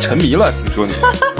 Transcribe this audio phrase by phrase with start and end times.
[0.00, 0.92] 沉迷了，听说你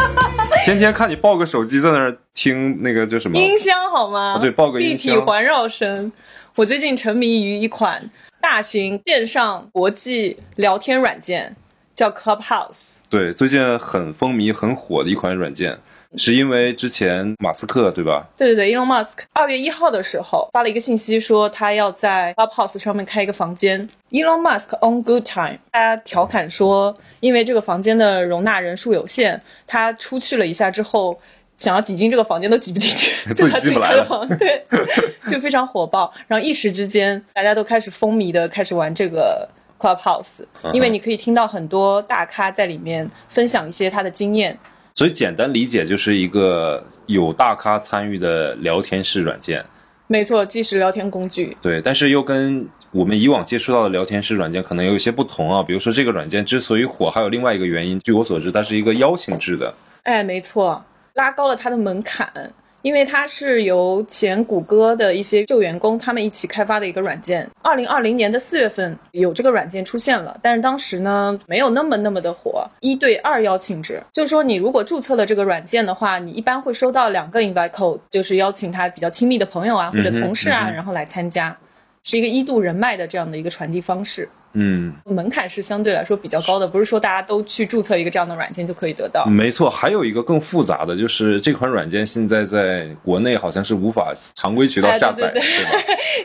[0.65, 3.39] 天天看你抱个手机在那儿听那个叫什么？
[3.39, 4.35] 音箱好吗？
[4.37, 6.13] 哦对抱个音立体环绕声。
[6.57, 11.54] 我最近沉迷于一款大型线上国际聊天软件，
[11.95, 12.95] 叫 Clubhouse。
[13.08, 15.79] 对，最近很风靡、很火的一款软件，
[16.16, 18.27] 是因为之前马斯克对吧？
[18.37, 23.88] 对对对，Elon Musk 二月一号的时候发了一个信息，说他要在 Clubhouse 上面开一个房间。
[24.11, 31.19] Elon Musk on good time，他调侃说，因为这个房间的容纳人数有限，他出去了一下之后，
[31.57, 34.65] 想要挤进这个房间都挤不进去， 自己就他进不来了开的房，对，
[35.30, 36.12] 就非常火爆。
[36.27, 39.46] 然后一时之间，大家都开始风靡的开始玩这个
[39.79, 44.59] Clubhouse，因为你可以听到很多大咖在里面分享一些他的经验。
[44.97, 49.63] 所以简单理解就是一个有大咖参与的聊天式软件。
[50.07, 51.55] 没错，即时聊天工具。
[51.61, 55.63] 对，但是又跟我们以往接触到的聊天式软件可能有一些不同啊。
[55.63, 59.75] 比如说这个软件之所以火，还有另外一个原因，据我所知，它是一个邀请制的。
[60.05, 62.33] 哎，没错，拉高了它的门槛，
[62.82, 67.48] 因为它是由前谷歌的一些旧员工他们一起开发的一个软件。
[67.62, 81.56] 二零二零年的四月份有这个软件出现了，但是当时呢没有那么那么的火，一对二邀请制，就是说你如果注册了这个软件的话，你一般会收到两个 invite code，就是邀请他比较亲密的朋友啊或者同事啊，然后来参加，
[82.04, 84.28] 是一个一度人脉的这样的一个传递方式。
[84.55, 89.27] 嗯，门槛是相对来说比较高的，不是说大家都去注册一个这样的软件就可以得到。
[89.27, 89.69] 没错。
[89.69, 95.70] 还有一个更复杂的，就是这款软件现在在国内好像是无法常规渠道哎下载，对对吧？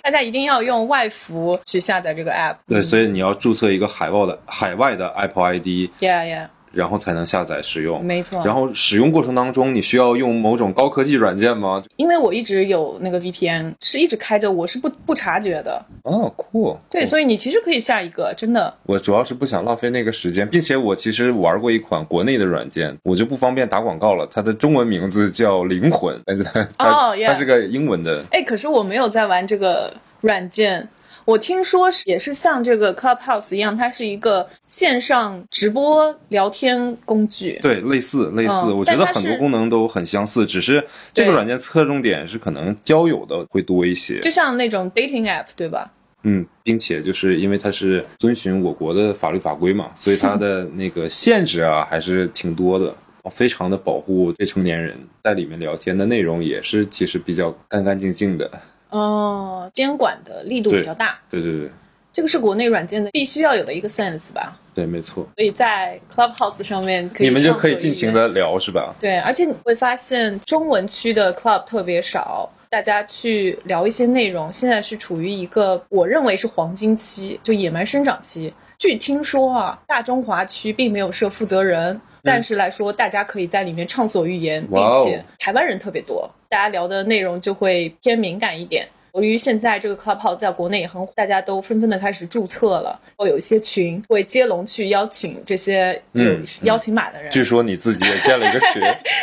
[0.04, 2.56] 大家一定要用外服去下载这个 app。
[2.68, 8.04] 对，所以你要注册一个海外的海外的 Apple ID，Yeah, yeah，然后才能下载使用。
[8.04, 8.44] 没错。
[8.46, 11.84] 然后使用过程当中，你需要用某种高科技软件吗？
[11.98, 15.84] 因为我一直有那个 VPN 是一直开着，我是不不察觉的。
[16.04, 16.78] 哦，酷。
[16.90, 18.74] 对，所以你其实可以下一个，真的。
[18.84, 24.28] 我主要是不想浪费那个时间，并且我其实玩过一款国内的软件，我就不方便打广告了。
[24.32, 28.24] 它的中文名字叫灵魂，但是它它、哦它是个英文的。
[28.32, 30.88] 哎，可是我没有在玩这个软件。
[31.32, 37.58] 我听说是也是像这个 Clubhouse 一样，它是一个线上直播聊天工具。
[37.62, 40.84] 对，类似类似，嗯我觉得很多功能都很相似，只是
[41.14, 44.20] 这个软件侧重点是可能交友的会多一些。
[44.20, 45.90] 就像那种 dating app，对吧？
[46.24, 52.94] 嗯，并且就是因为它是遵循我国的法律法规嘛，所以它的 那个限制啊还是挺多的，
[53.32, 58.52] 非常的保护未成年人，在里面聊天的内容也是其实比较干干净净的。
[58.92, 61.70] 哦，监管的力度比较大，对对对
[62.14, 64.58] 这个是国内软件的必须要有的一个 sense 吧。
[64.74, 68.14] 对，没错，所以在 Clubhouse 上面可以，你们就可以尽情。
[68.14, 68.94] 的聊是吧？
[69.00, 78.54] 对，而且你会发现中文区的 club 特别少，大家去聊一些内容，现在是处于一个我认为是黄金期，就野蛮生长期。
[78.78, 88.88] 据听说啊，大中华区并没有设负责人，暂时来说，大家可以在里面畅所欲言，并且台湾人特别多，大家聊的内容就会偏敏感一点。
[89.14, 97.32] 由于现在这个 Clubhouse 在国内也很火，大家都纷纷的开始注册了，会有一些群会接龙去邀请这些有嗯邀请码的人。
[97.32, 98.82] 据说你自己也建了一个群，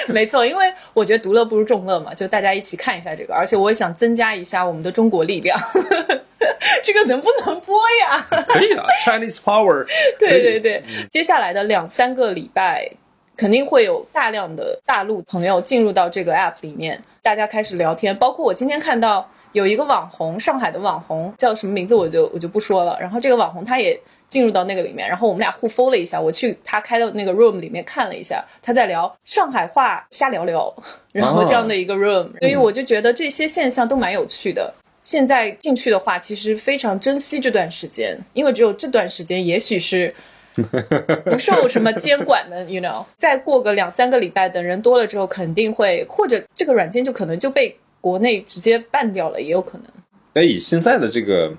[0.15, 5.59] 没错，因为我觉得独乐不如众乐嘛，就大家一起看一下这个，而且我也想增加一下我们的中国力量。
[6.83, 8.27] 这个能不能播呀？
[8.47, 9.87] 可以啊，Chinese Power。
[10.19, 12.91] 对对对，接下来的两三个礼拜，
[13.37, 18.17] 肯定会有大量的大陆朋友进入到这个 app 里面，大家开始聊天。
[18.17, 22.97] 包括我今天看到有一个网红，上海的网红叫什么名字，我就我就不说了。
[23.01, 23.99] 然后这个网红他也
[24.29, 26.21] 进入到那个里面，然后我们俩互 follow 了一下。
[26.21, 30.75] 我去他开的那个 room 里面看了一下，他在聊上海话瞎聊聊，
[31.13, 34.73] 然后这样的一个 room，、所以我就觉得这些现象都蛮有趣的。
[35.05, 40.15] 现在进去的话，其实非常珍惜这段时间，因为只有这段时间，也许是
[41.25, 43.03] 不受什么监管的，you know。
[43.17, 47.75] 再过个两三个礼拜，等人多了之后，肯定会，或者这个软件就可能就被
[48.09, 49.87] 国内直接办掉了，也有可能。
[50.33, 51.53] 哎，以现在的这个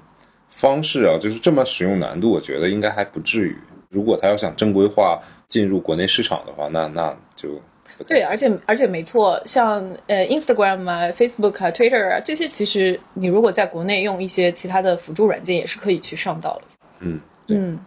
[0.50, 3.56] 方式啊，就是这么使用难度，我觉得应该还不至于。
[3.90, 7.50] 如果他要想正规化进入国内市场的话，那那就
[7.98, 16.62] 不对，而且而且没错，像呃 Instagram 啊、Facebook 啊、Twitter 啊这些，其实你如果在国内用一些其他的辅助软件，也是可以去上到的。
[17.02, 17.80] 嗯嗯，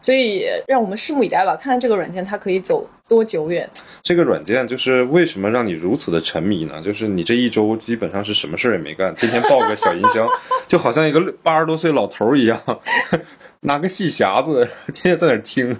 [0.00, 3.68] 所以让我们拭目以待吧，看看这个软件它可以走多久远。
[4.02, 6.80] 这个软件就是为什么让你如此的沉迷呢？
[6.84, 10.28] 就是你这一周基本上是什么事儿也没干，天天抱个小音箱，
[10.68, 12.60] 就好像一个八十多岁老头儿一样，
[13.62, 15.76] 拿个细匣子，天天在那儿听。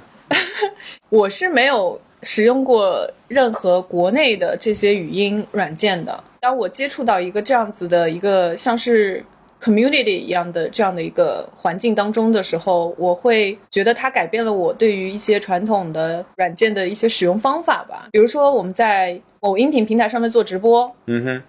[1.09, 6.25] 我是没有使用过任何国内的这些语音软件的。
[6.41, 9.25] 当我接触到一个这样子的一个像是
[9.61, 18.09] community 一样的这样的一个环境当中的时候，我会觉得它改变了我对于一些传统的软件的一些使用方法吧。
[18.13, 21.43] 比如说我们在某音频平台上面做直播，嗯哼，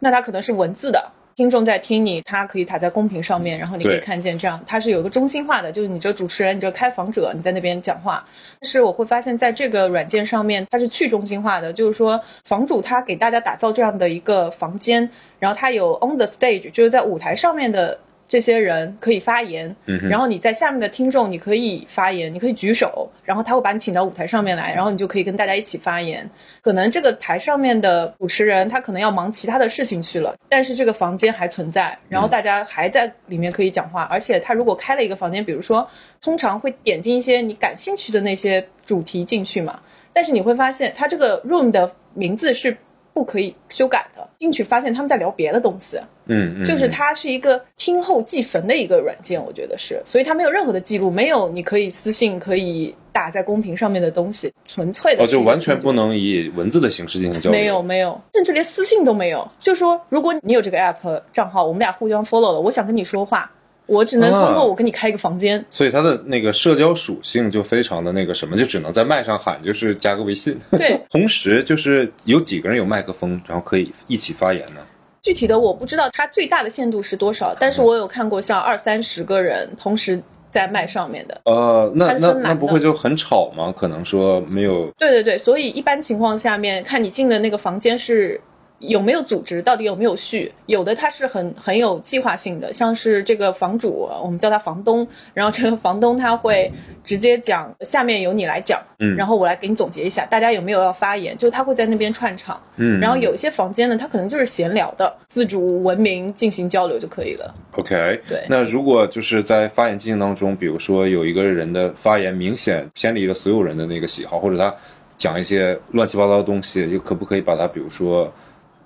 [0.00, 1.12] 那它可能是文字的。
[1.34, 8.24] 听众在听你，他可以打在公屏上面，然后你可以看见这样，它是有一个中心化的，就是你这个主持人，你这个开房者，你在那边讲话。
[8.60, 15.08] 但是我会发现，在这个软件上面，它是去中心化的，就是说房主他给大家打造这样的一个房间，
[15.38, 17.98] 然后他有 on the stage，就是在舞台上面的
[18.32, 19.76] 这些人可以发言，
[20.08, 26.26] 然后你在下面的听众你可以发言，你可以举手，然后他会把你请到舞台上面来，然后你就可以跟大家一起发言。
[26.62, 35.86] 可能这个台上面的主持人他可能要忙其他的事情去了，但是这个房间还存在，然后大家还在里面可以讲话，而且他如果开了一个房间，比如说
[36.22, 39.78] 通常会点进一些你感兴趣的那些主题进去嘛，
[40.10, 42.74] 但是你会发现他这个 room 的名字是
[43.12, 45.96] 不可以修改的，进去发现他们在聊别的东西，
[46.26, 57.60] 嗯嗯，就是它是一个听后记坟的一个软件，我觉得是，所以它没有任何的记录，没有你可以私信可以打在公屏上面的东西，纯粹的哦，就完全不能以文字的形式进行交流。
[57.60, 59.48] 没有没有，甚至连私信都没有。
[59.60, 63.48] 就说如果你有这个 app 账号，我们俩互相 follow 了，我想跟你说话，
[63.92, 65.64] 我只能通啊过我跟你开一个房间。
[65.70, 70.58] 所以它的那个社交属性就非常的那个什么，就只能在麦上喊，就是加个微信。
[70.70, 74.80] 对， 同时就是有几个人有麦克风，然后可以一起发言呢？
[75.20, 81.40] 具体的我不知道它最大的限度是多少，但是我有看过像二三十个人同时在麦上面的。
[81.44, 83.72] 呃，那那那不会就很吵吗？
[83.76, 88.40] 可能说没有对对对，所以一般情况下面，看你进的那个房间是
[88.82, 90.52] 有没有组织，到底有没有序。
[90.66, 96.70] 有的它是很很有计划性的，像是这个房主，我们叫他房东，然后这个房东他会
[97.04, 102.60] 直接讲，下面由你来讲，嗯然后我来给你总结一下，大家有没有要发言，就他会在那边串场。
[102.76, 107.54] 嗯，然后有一些房间呢，他可能就是闲聊的，自主文明进行交流就可以了。
[107.76, 114.74] OK，对那如果就是在发言进行当中，比如说有一个人的发言明显偏离了所有人的那个喜好，或者他
[115.16, 118.32] 讲一些乱七八糟的东西，又可不可以把他比如说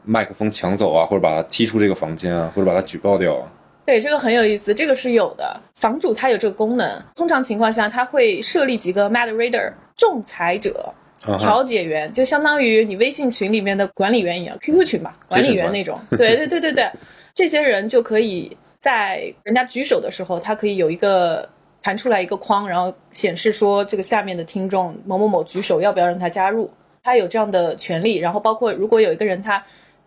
[0.06, 3.52] 麦克风抢走啊，或者把他踢出这个房间啊，或者把他举报掉啊？
[3.84, 5.60] 对，这个很有意思，这个是有的。
[5.74, 10.94] 房主他有这个功能，通常情况下他会设立几个 moderator 仲裁者。
[11.38, 15.98] 调解员就相当于你微信群里面的管理员一样，QQ 群吧，管理员那种。
[16.16, 16.88] 对对对对对，
[17.34, 21.48] 这些人就可以在人家举手的时候，他可以有一个
[21.82, 26.70] 弹出来一个框，然后显示说这个下面的听众某某某举手，要不要让他加入？
[27.02, 28.18] 他有这样的权利。
[28.18, 29.60] 然后包括如果有一个人他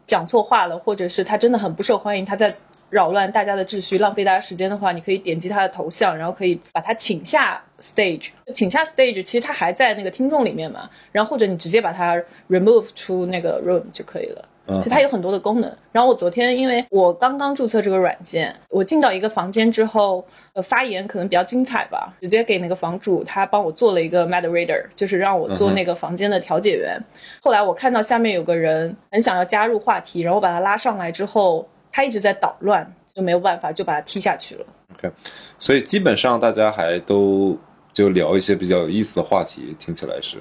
[0.09, 2.51] 讲错话了，或者是他真的很不受欢迎，他在
[2.89, 8.29] 扰乱大家的秩序、浪费大家时间的话，你可以点击他的头像，然后可以把他请下 stage。
[8.55, 12.15] 请下 stage，其实他还在那个听众里面嘛，然后或者你直接把他
[12.49, 14.43] remove 出那个 room 就可以了。
[14.77, 15.77] 其实它有很多的功能。
[15.91, 27.01] 然后我昨天因为我刚刚注册这个软件，我进到一个房间之后，呃，发言可能比较精彩吧，直接给那个房主他帮我做了一个 moderator，就是让我做那个房间的调解员。
[27.41, 34.65] 后来我看到下面有个人很想要加入话题，然后我把他拉上来之后，他一直在捣乱，就没有办法就把他踢下去了。
[34.95, 35.11] OK，
[35.57, 37.57] 所以基本上大家还都
[37.91, 40.37] 就聊一些比较有意思的话题，听起来是。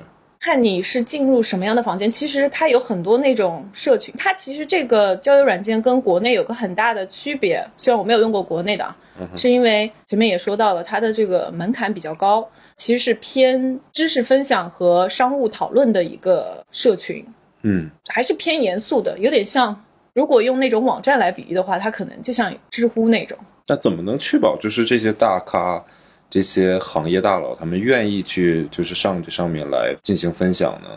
[0.49, 7.63] 看你是进入什么样的房间，其实它有很多那种社群，它其实这个交友软件跟国内有个很大的区别。
[7.77, 8.97] 虽然我没有用过国内的，啊，
[9.37, 17.23] 是因为前面也说到了，它的这个门槛比较高，其实是偏知识分享和商务讨论的一个社群，
[17.61, 19.79] 嗯还是偏严肃的，有点像。
[20.15, 23.39] 如果用那种网站来比喻的话，它可能就像知乎那种。
[23.67, 25.85] 那怎么能确保就是这些大咖、
[26.31, 30.89] 这些行业大佬他们愿意去就是上这上面来进行分享呢？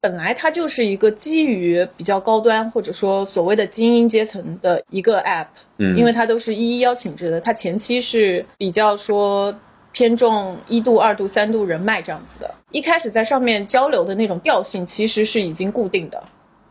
[0.00, 5.46] 本来它就是一个基于比较高端或者说所谓的精英阶层的一个 app，
[5.78, 9.54] 嗯，因为它都是一一邀请制的，它前期是比较说
[9.92, 12.54] 偏重一度、二度、三度人脉这样子的。
[12.70, 16.22] 一开始在上面交流的那种调性其实是已经固定的，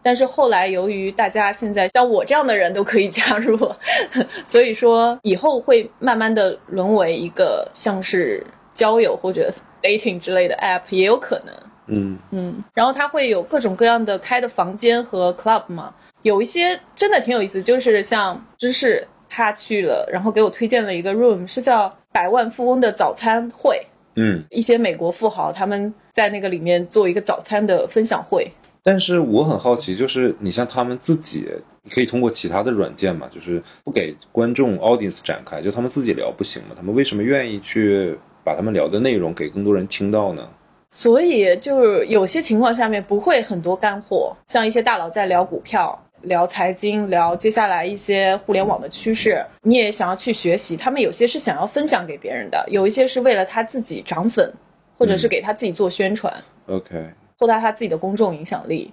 [0.03, 3.57] 但是后来由于大家现在像我这样的人都可以加入，
[4.45, 9.50] 所以说以后会慢慢的沦为一个像是交友或者
[9.81, 11.55] dating 之类的 app 也有可能。
[11.88, 28.50] 嗯嗯，然后它会有各种各样的开的房间和 club 嘛，有一些真的挺有意思，就是像芝士他去了，然后给我推荐了一个 room，是叫百万富翁的早餐会，嗯，一些美国富豪他们在那个里面做一个早餐的分享会。
[28.83, 31.47] 但是我很好奇，就是你像他们自己，
[31.89, 36.69] 可以通过其他的软件嘛，就是不给观众 audience 展开，就他们自己聊不行吗？
[36.75, 40.47] 他们为什么愿意去把他们聊的内容给更多人听到呢？
[40.89, 50.77] 所以就是有些情况下面不会很多干货，像一些大佬在聊股票，聊财经，聊接下来一些互联网的趋势，你也想要去学习。
[50.77, 54.53] 他们有些是想要分享给别人的，有一些是为了他自己涨粉，
[54.97, 56.31] 或者是给他自己做宣传
[56.67, 57.09] ，OK，
[57.43, 58.89] 扩大他自己的公众影响力，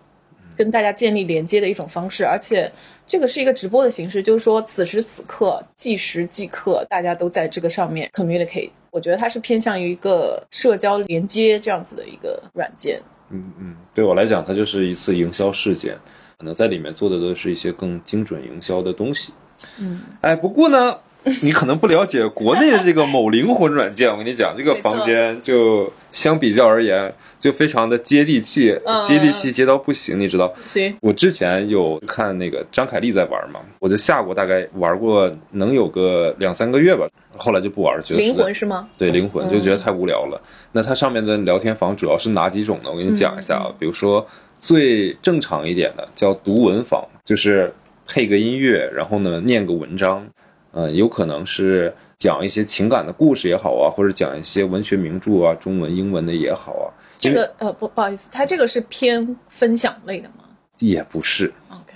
[0.57, 2.25] 跟大家建立连接的一种方式。
[2.25, 2.69] 而且
[3.07, 8.71] 这个是一个直播的形式，就是说此时此刻即时即刻，大家都在这个上面 communicate。
[8.91, 13.01] 我觉得它是偏向于一个社交连接这样子的一个软件。
[13.29, 15.97] 嗯嗯，对我来讲，它就是一次营销事件，
[16.37, 19.33] 可能在里面做的都是一些更精准营销的东西。
[19.79, 20.99] 嗯，哎，不过呢，
[21.43, 30.53] 你可能不了解国内的这个某灵魂软件，我跟你讲，这个房间就相比较而言，就非常的接地气，嗯接地气接到不行，你知道。
[30.67, 38.89] 行，我之前有看那个张凯丽在玩嘛，我就下过，大概玩过能有个两三个月吧，后来就不玩了，觉得灵魂是吗？
[38.97, 40.41] 对灵魂嗯就觉得太无聊了。
[40.73, 42.91] 那它上面的聊天房主要是哪几种呢？
[42.91, 44.27] 我给你讲一下啊，比如说
[44.59, 47.73] 最正常一点的叫读文房，就是
[48.07, 50.27] 配个音乐，然后呢念个文章，
[50.73, 56.87] 嗯、有可能是讲一些情感的故事也好啊，或者讲一些文学名著啊，中文、英文的也好啊。
[57.19, 60.45] 这个呃不不好意思，它这个是偏分享类的吗
[60.79, 61.93] 也不是，？OK，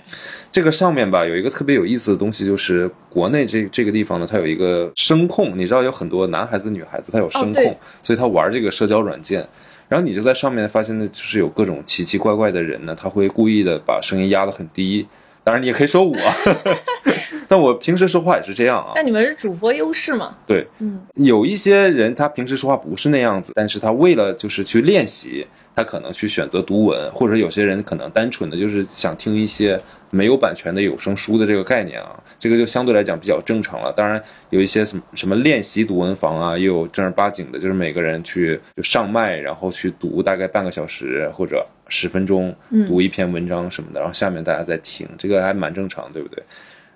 [0.51, 9.47] 这个上面吧有一个特别有意思的东西，就是国内这这个地方呢，它有一个声控，你知道有很多男孩子、女孩子，他有声控，哦所以他玩这个社交软件。
[9.87, 15.07] 然后你就在上面发现呢，就是有各种奇奇怪怪的人呢，他会故意的把声音压得很低。
[15.43, 16.15] 当然，你也可以说我，
[17.49, 18.93] 但我平时说话也是这样啊。
[18.95, 20.35] 但你们是主播优势嘛？
[20.47, 33.93] 对，嗯，有一些人他平时说话不是那样子，但是他为了就是去练习，他可能去选择读文，或者有些人可能单纯的就是想听一些没有版权的有声书的这个概念啊，这个就相对来讲比较正常了。
[33.95, 42.55] 当然有一些什么什么练习读文房啊，也有正儿八经的，就是每个人去就上麦，然后去读大概半个小时或者十分钟，
[42.87, 46.43] 读一篇文章什么的，然后下面大家再听，这个还蛮正常，对不对？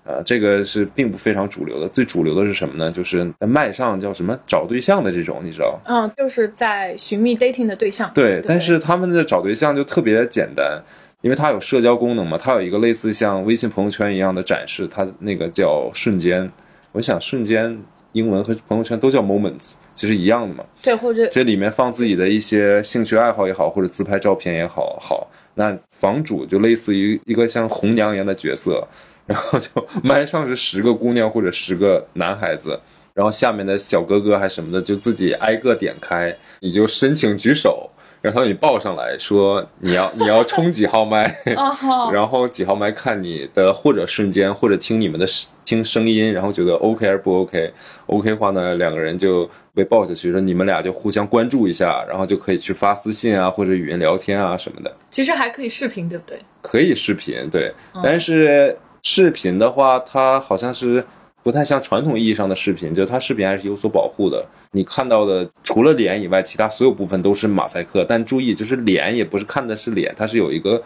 [0.09, 2.89] 呃，这个是并不非常主流的，最主流的是什么呢？
[2.89, 5.79] 就是在麦上叫什么找对象的这种，你知道？
[5.85, 8.09] 嗯，就是在寻觅 dating 的对象。
[8.15, 10.81] 对，但是他们的找对象就特别简单，
[11.21, 16.51] 因为它有社交功能嘛，它有一个类似像微信朋友圈一样的展示，它那个叫瞬间。
[16.91, 17.79] 我想瞬间
[18.13, 20.65] 英文和朋友圈都叫 moments，其实一样的嘛。
[20.81, 28.87] 对，或者这里面放自己的一些兴趣爱好也好，或者自拍照片也好，好，那房主就类似于一个像红娘一样的角色，
[29.29, 29.69] 然后就
[30.03, 32.77] 麦上是十个姑娘或者十个男孩子，
[33.13, 37.88] 然后下面的小哥哥还什么的就自己挨个点开，你就申请举手，
[38.21, 41.31] 然后你报上来说你要你要冲几号麦，
[42.12, 56.39] 然后几号麦看你的或者瞬间或者听你们的声听声音，然后觉得 OK 还是不 OK？OK 的话呢，两个人就被抱下去，说你们俩就互相关注一下，然后就可以去发私信啊或者语音聊天啊什么的，其实还可以视频，对不对？
[56.63, 57.71] 可以视频对，
[58.03, 61.05] 但是视频的话，它好像是。
[61.41, 64.45] 不太像传统意义上的视频，就它视频还是有所保护的。
[64.71, 68.05] 你看到的除了脸以外，其他所有部分都是马赛克。
[68.07, 70.83] 但注意，就是脸也不是看的是脸，它是有一个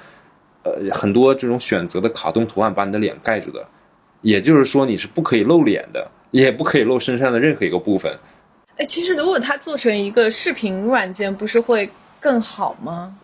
[0.61, 3.65] 呃很多这种选择的卡通图案把你的脸盖住的。
[4.21, 8.15] 也就是说，你是不可以露脸的，也不可以露身上的任何一个部分。
[8.77, 11.89] 哎，其实如果它做成一个视频软件，不是会
[12.19, 13.17] 更好吗？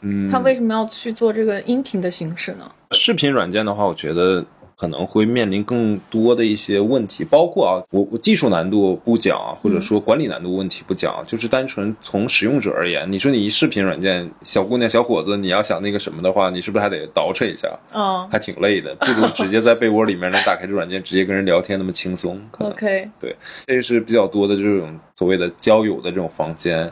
[0.00, 2.70] 嗯，他为什么要去做这个音频的形式呢？
[2.92, 4.44] 视频软件的话，我觉得
[4.76, 17.68] 可能会面临更多的一些问题，包括啊，我我技术难度不讲啊，或者说管理难度问题不讲，就是单纯从使用者而言，你说你一视频软件，小姑娘小伙子，你要想那个什么的话，你是不是还得倒饬一下？
[17.92, 22.40] 嗯还挺累的，不如直接在被窝里面能打开这软件，直接跟人聊天那么轻松。
[22.52, 23.34] 可能，OK，对，
[23.66, 26.88] 这个是比较多的这种所谓的交友的这种房间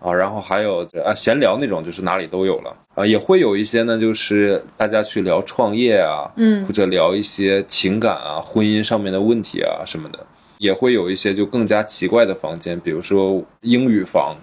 [0.00, 10.18] 啊，然后还有啊闲聊那种，就是哪里都有了啊，也会有一些呢，就是大家去聊创业啊，嗯或者聊一些情感啊、婚姻上面的问题啊什么的，
[10.58, 14.36] 也会有一些就更加奇怪的房间，比如说英语房，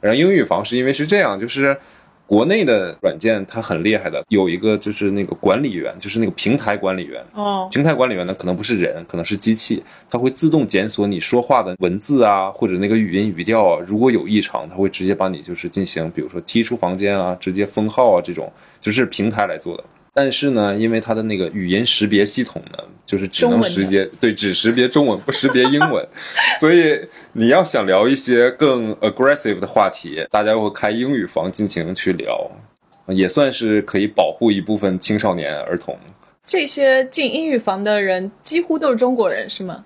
[0.00, 1.76] 然后英语房是因为是这样，就是。
[2.28, 19.84] 国内的软件它很厉害的，有一个就是那个管理员，就是那个平台管理员，哦，平台管理员呢，可能不是人，可能是机器，它会自动检索你说话的文字啊，或者那个语音语调啊，如果有异常，它会直接把你就是进行，比如说踢出房间啊，直接封号啊，这种就是平台来做的。
[20.20, 26.04] 但是呢，因为它的那个语音识别系统呢，就是只能识别对，只识别中文，不识别英文，
[26.58, 27.00] 所以
[27.34, 32.50] 你要想聊一些更 aggressive 的话题，大家会开英语房尽情去聊，
[33.06, 35.96] 也算是可以保护一部分青少年儿童。
[36.44, 39.84] 这些进英语房的人几乎都是中国人，是吗？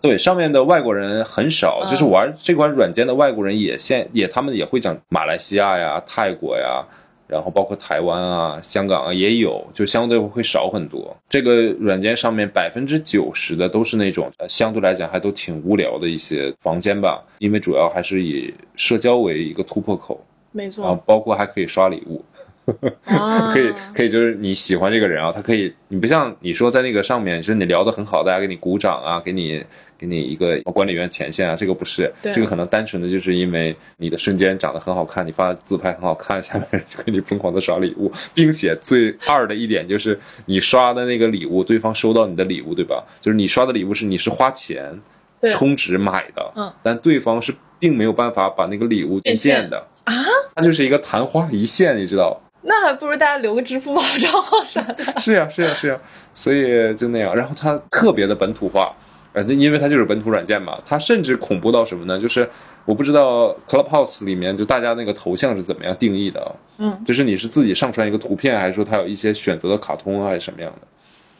[0.00, 6.84] 对，上面的外国人很少，嗯就是玩这款软件的外国人也现也他们也会讲马来西亚呀、泰国呀，
[7.32, 11.16] 然后包括台湾啊、香港啊也有，就相对会少很多。
[11.30, 22.22] 这个软件上面百分之九十的都是那种呃相对来讲还都挺无聊的一些房间吧，因为主要还是以社交为一个突破口，没然后错，包括还可以刷礼物。
[23.04, 29.62] 啊 可以可以，就是你喜欢这个人啊，他可以，你不像你说在那个上面，就是你聊得很好，大家给你鼓掌啊，给你
[29.98, 43.04] 给你一个管理员权限啊，这个不是，对这个可能单纯的就是因为你的瞬间长得很好看，你发的自拍很好看， 下面人就给你疯狂的刷礼物，并且最二的一点就是你刷的那个礼物，对方收到你的礼物，对吧？
[43.20, 44.98] 就是你刷的礼物是你是花钱
[45.50, 50.14] 充值买的，嗯，但对方是并没有办法把那个礼物变现的啊，
[50.54, 52.40] 它就是一个昙花一现，你知道。
[52.62, 55.04] 那还不如大家留个支付宝账号啥的。
[55.20, 55.98] 是呀，是呀，是呀，
[56.34, 57.34] 所以就那样。
[57.34, 58.94] 然后它特别的本土化，
[59.32, 60.78] 呃，因为它就是本土软件嘛。
[60.86, 62.18] 它甚至恐怖到什么呢？
[62.20, 62.48] 就是
[62.84, 66.50] 我不知道 Clubhouse 里面就大家那个头像是怎么样定义的啊？
[66.78, 70.86] 嗯，就是你是自己上传一个图片，还是说它有一些选择的卡通啊，还是什么样的？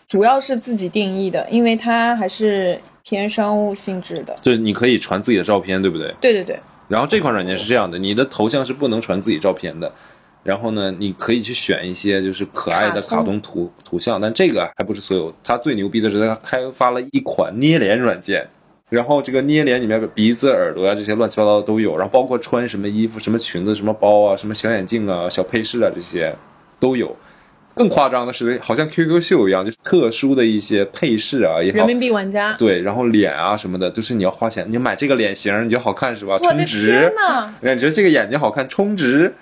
[0.09, 4.37] 主要是自己定义的，因为它还是偏商务性质的。
[4.43, 6.13] 就是你可以传自己的照片，对不对？
[6.21, 9.91] 对对对，然后这款软件是这样的，你的头像是不能传自己照片的。
[10.43, 15.33] 然后呢，你可以去选一些就是可爱的卡通图图像，但这个还不是所有。
[15.45, 18.45] 它最牛逼的是，它开发了一款捏脸软件，
[18.89, 26.35] 然后这个捏脸里面鼻子、耳朵啊这些乱七八糟的都有，然后包括穿什么衣服、什么裙子、什么包啊、什么小眼镜啊、小配饰啊这些
[26.81, 27.17] 都有。
[27.75, 32.53] 更夸张的是，好像 QQ 秀一样，就是特殊的一些配饰啊也好，人民币玩家。
[32.59, 36.39] 对，然后脸啊什么的，就是你要花钱，你买这个脸型你就好看是吧？
[36.39, 37.11] 充值！
[37.63, 39.35] 你觉得这个眼睛好看，充值，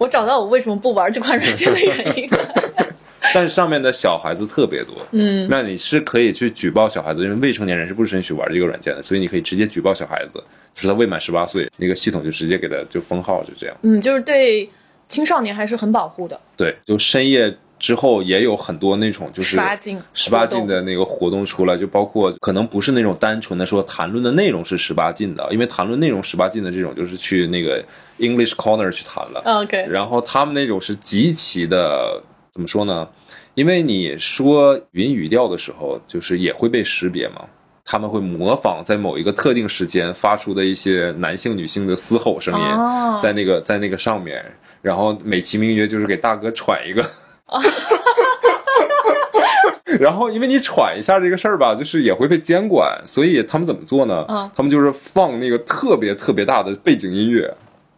[0.00, 2.54] 我找到我为什么不玩这款软件的原因了。
[3.34, 10.42] 但是上面的小孩子特别多，嗯，那你是可以去举报小孩子，因为未成年人是不允许玩这个软件的，所以你可以直接举报小孩子，
[10.72, 13.76] 直到未满十八岁，那个系统就直接给他就封号，就这样。
[13.82, 14.68] 嗯，就是对
[15.06, 16.40] 青少年还是很保护的。
[16.56, 27.82] 对，就深夜之后也有很多那种就是十八禁十八禁的那个活动出来，就包括可能不是那种单纯的说谈论的内容是十八禁的，因为谈论内容十八禁的这种就是去那个
[28.18, 29.42] English Corner 去谈了。
[29.44, 33.08] OK，然后他们那种是极其的怎么说呢？
[33.54, 37.46] 因为你说语音语调的时候，就是也会被识别嘛。
[37.84, 44.44] 他们会模仿在某一个特定时间发出的一些男性、女性的嘶吼声音，哦在那个在那个上面，
[44.80, 47.04] 然后美其名曰就是给大哥喘一个。
[49.98, 54.24] 然后，因为你喘一下这个事儿吧，就是也会被监管，所以他们怎么做呢？
[54.28, 57.52] 嗯他们就是放那个特别特别大的背景音乐，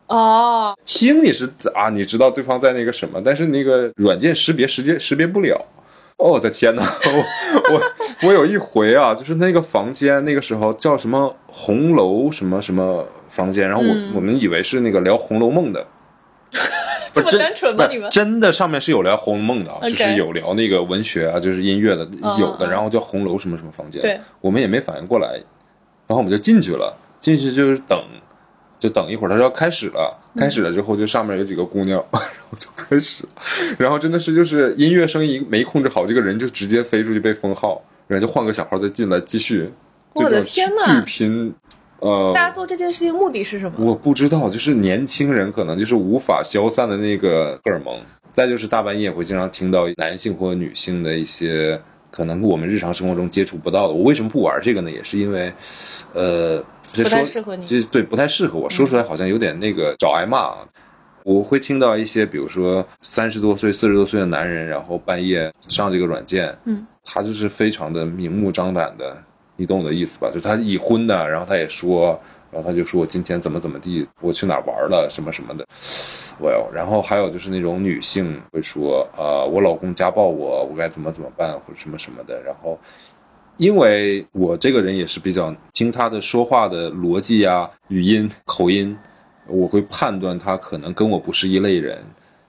[0.06, 5.60] 哦，听你是啊，你知道对方在那个什么，但是那个软件识别识别识别不了。
[6.18, 6.84] 哦，我的天哪！
[7.72, 15.84] 我我我有一回啊，就是那个房间，那个时候叫什么红楼什么什么房间，然后我、嗯我们以为是那个聊《红楼梦》的，
[17.14, 18.10] 这么单纯吗不是你们？
[18.10, 22.70] 真的上面是有聊《红楼梦》的啊，就是有聊那个文学啊，就是音乐的嗯有的，嗯。
[22.70, 28.02] 然后叫红楼什么什么房间，对，我们也没反应过来，然后我们就进去了，进去就是等，
[28.78, 32.20] 就等一会儿，他说要开始了，开始了之后就上面有几个姑娘， 然
[32.50, 33.24] 后就开始，
[33.78, 39.70] 然后真的是就是音乐声音没控制好，这个人就直接飞出去被封号，然后就换个小号再进来继续，
[40.14, 40.82] 我的天呐。
[40.86, 41.54] 巨拼，
[42.02, 43.72] 呃，大家做这件事情目的是什么？
[43.78, 48.00] 我不知道，就是年轻人可能就是无法消散的那个荷尔蒙，
[48.32, 53.94] 再就是大半夜会经常听到男性或女性的一些可能我们日常生活中接触不到的。
[53.94, 54.90] 我为什么不玩这个呢？
[54.90, 55.52] 也是因为，
[56.12, 56.60] 呃，
[56.92, 60.58] 这不太说适合你这对不太适合我，说出来好像有点那个找挨骂啊。
[61.24, 69.16] 我会听到一些，比如说三十多岁、四十多岁的男人，然后半夜上这个软件，嗯，他就是非常的明目张胆的，
[69.62, 70.28] 你懂我的意思吧？
[70.34, 72.20] 就他已婚的，然后他也说，
[72.50, 75.64] 然后他就说我今天怎么怎么地，我去哪玩了，什么什么的。
[76.40, 82.42] 我要，然后还有就是那种女性会说，呃，我老公家暴我，我该怎么怎么办，或者什么什么的。
[82.42, 82.76] 然后，
[83.56, 88.98] 因为我这个人也是比较听他的说话的逻辑啊、语音、口音，
[89.46, 91.96] 我会判断他可能跟我不是一类人，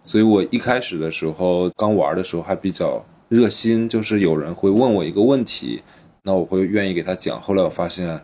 [0.03, 5.83] 所以我一开始的时候刚玩的时候还比较热心，就是有人会问我一个问题，
[6.23, 7.39] 那我会愿意给他讲。
[7.41, 8.19] 后来我发现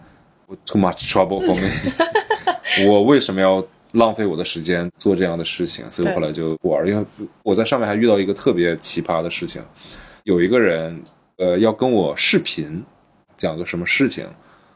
[0.48, 1.70] 我 too much trouble for me，
[2.90, 5.86] 我为什么要浪费我的时间做这样的事情？
[5.92, 7.06] 所以我后来就不玩，因为
[7.44, 9.62] 我在上面还遇到一个特别奇葩的事情，
[10.24, 11.04] 有一个人
[11.38, 12.84] 呃要跟我视频
[13.38, 14.26] 讲个什么事情，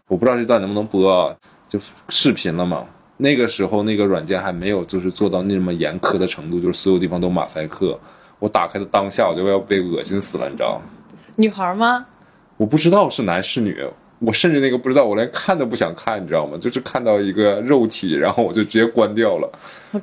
[0.07, 1.35] 我不知道这段能不能播啊，
[1.69, 2.85] 就视频了嘛。
[3.15, 7.97] 那个时候那个软件还没有就是做到那么严苛的程度，就是所有地方都马赛克。
[8.39, 10.81] 我打开的当下我就要被恶心死了，你知道吗？
[11.37, 12.05] 女孩吗？
[12.63, 13.75] 我不知道是男是女，
[14.19, 16.57] 我甚至那个不知道，我连看都不想看，你知道吗？
[16.57, 19.51] 就是看到一个肉体，然后我就直接关掉了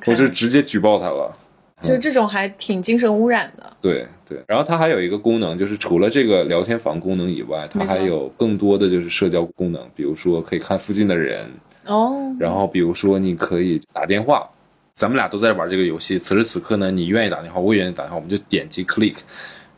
[0.05, 1.35] 我就直接举报他了。
[1.81, 3.65] 就是这种还挺精神污染的。
[3.81, 11.51] 对对，然后它还有一个功能，就是除了这个聊天房功能以外，它还有更多的就是社交功能，比如说可以看附近的人
[11.87, 14.47] 哦，然后比如说你可以打电话，
[14.93, 19.17] 咱们俩都在玩这个游戏，此时此刻呢，你愿意打电话，我也愿意打电话，我们就点击 click，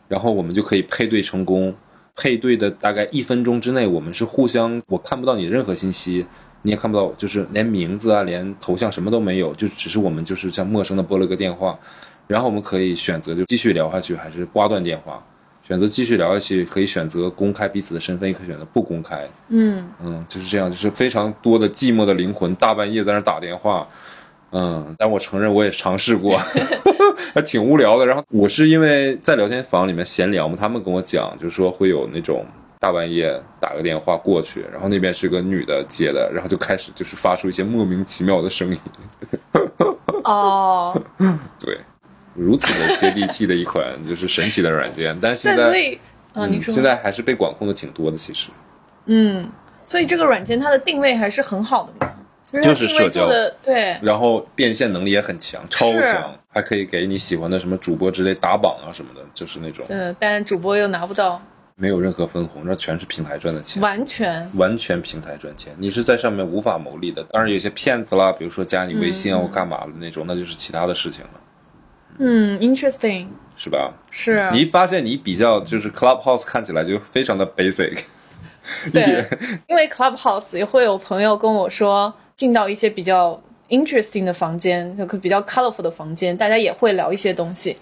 [0.09, 1.73] 然后我们就可以配对成功。
[2.15, 6.25] 配对的大概一分钟之内，我们是互相，我看不到你任何信息，
[6.61, 11.77] 你也看不到，就是连名字啊，连头像什么都没有，就只是我们就是像陌生的拨了个电话，
[12.27, 15.25] 然后我们可以选择就继续聊下去，还是挂断电话，
[15.63, 19.27] 选择继续聊下去，可以选择公开彼此的身份，也可以选择不公开。
[19.49, 23.87] 嗯嗯，就是这样，就是非常多的寂寞的灵魂大半夜在那打电话。
[24.53, 26.37] 嗯，但我承认我也尝试过，
[27.33, 28.05] 还挺无聊的。
[28.05, 32.45] 然后我是因为在聊天房里面闲聊嘛，他们跟我讲，就是说会有那种
[32.79, 38.79] 大半夜打个电话过去，然后那边是个女的接的，然后就开始就是发出一些莫名其妙的声音。
[40.23, 40.95] 哦，
[41.59, 41.79] 对，
[42.33, 45.99] 如此的接地气的一款就是神奇的软件，但现在所以，
[46.33, 48.49] 嗯，你说现在还是被管控的挺多的，其实。
[49.07, 49.43] 嗯，
[49.83, 52.13] 所以这个软件它的定位还是很好的嘛，
[52.61, 61.41] 就是社交的，对，然后变现能力也很强，超强，还可以给你喜欢的什么主播之类打榜啊什么的，就是那种嗯，但是主播又拿不到，
[61.75, 67.23] 没有任何分红，那全是平台赚的钱，完全，完全平台赚钱，你是在上面无法牟利的。
[67.31, 71.29] 当然有些骗子啦，比如说加你微信啊或干嘛的那种，那就是其他的事情了，
[72.19, 73.91] 嗯，interesting，是吧？
[74.11, 77.97] 是，你一发现你比较就是 Clubhouse 看起来就非常的 basic，
[78.85, 79.27] 一 对，
[79.67, 87.75] 因为 Clubhouse 也会有朋友跟我说，进到一些比较 interesting 的房间，就比较 colorful 的房间，大家也会聊一些东西。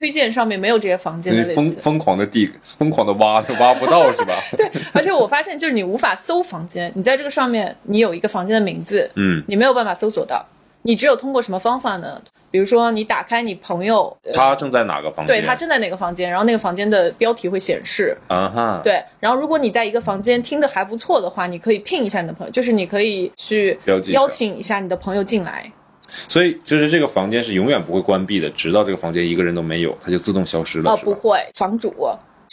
[0.00, 4.34] 推荐上面没有这些房间的类型疯疯狂的 dig，疯狂的挖，就挖不到是吧？
[4.54, 10.44] 对，而且我发现就是你无法搜房间，你在这个上面你有一个房间的名字，嗯，你没有办法搜索到，
[10.86, 12.20] 你只有通过什么方法呢？
[12.50, 15.34] 比如说你打开你朋友，呃他正在哪个房间？
[15.34, 23.76] 对他正在哪个房间，然后那个房间的标题会显示，啊哈，对，然后如果你在一个房间听的还不错的话，你可以聘一下你的朋友，就是你可以去
[24.12, 25.72] 邀请一下你的朋友进来。
[26.28, 31.12] 所以就是这个房间是永远不会关闭的，直到这个房间一个人都没有，它就自动消失了，哦，不？
[31.12, 31.92] 会，房主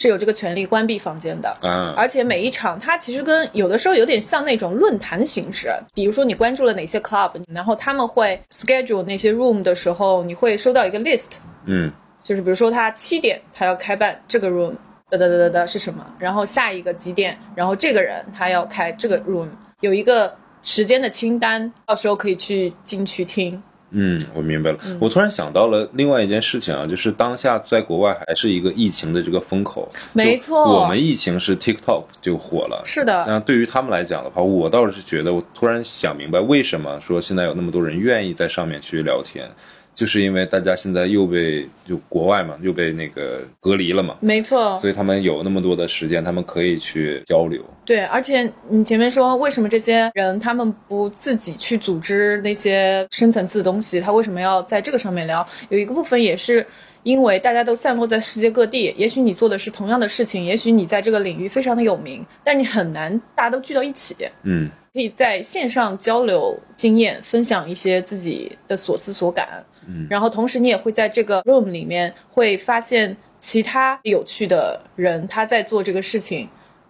[0.02, 1.56] 是有这个权利关闭房间的。
[1.62, 5.72] 嗯，而且每一场，它其实跟有的时候有点像那种论坛形式。
[5.94, 11.34] 比如说你关注了哪些 club，然后他们会 schedule 那些 room 的时候，你会收到一个 list，
[11.66, 11.92] 嗯
[12.24, 14.74] 就是比如说他七点他要开办这个 room，
[15.08, 16.04] 哒哒哒哒哒是什么？
[16.18, 17.38] 然后下一个几点？
[17.54, 19.48] 然后这个人他要开这个 room，
[19.80, 23.62] 有一个时间的清单，到时候可以去进去听。
[23.92, 24.78] 嗯，我明白了。
[24.98, 32.82] 我突然想到了另外一件事情啊，就是当下在国外还是一个疫情的这个风口，没错我们疫情是 TikTok 就火了。
[32.84, 39.50] 是的，那对于他们来讲的话，我倒是觉得，我突然想明白，为什么说现在有那么多人愿意在上面去聊天，
[39.94, 47.62] 就是因为大家现在又被就国外嘛，又被那个隔离了嘛，没错，所以他们有那么多的时间，他们可以去交流。
[47.84, 55.46] 对，而且你前面说为什么这些人他们不自己去组织那些深层次的东西，他为什么要在这个上面聊？
[55.68, 56.66] 有一个部分也是
[57.02, 69.64] 因为大家都散落在世界各地，也许你做的是同样的事情，也许你在这个领域非常的有名，但你很难大家都聚到一起，嗯可以在线上交流经验，分享一些自己的所思所感。
[69.86, 76.48] 嗯，然后同时你也会在这个 room 里面会发现其他有趣的人他在做这个事情，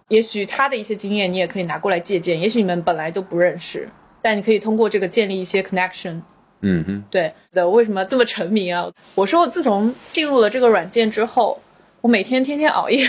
[0.09, 3.87] 也许他的一些经验你也可以拿过来借鉴，也许你们本来都不认识，
[4.21, 6.21] 但你可以通过这个建立一些 connection。
[6.65, 8.89] 嗯哼，对的，为什么这么沉迷啊？
[9.15, 11.59] 我说我自从进入了这个软件之后，
[11.99, 13.05] 我每天天天熬夜。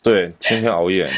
[0.00, 1.10] 对，天天熬夜。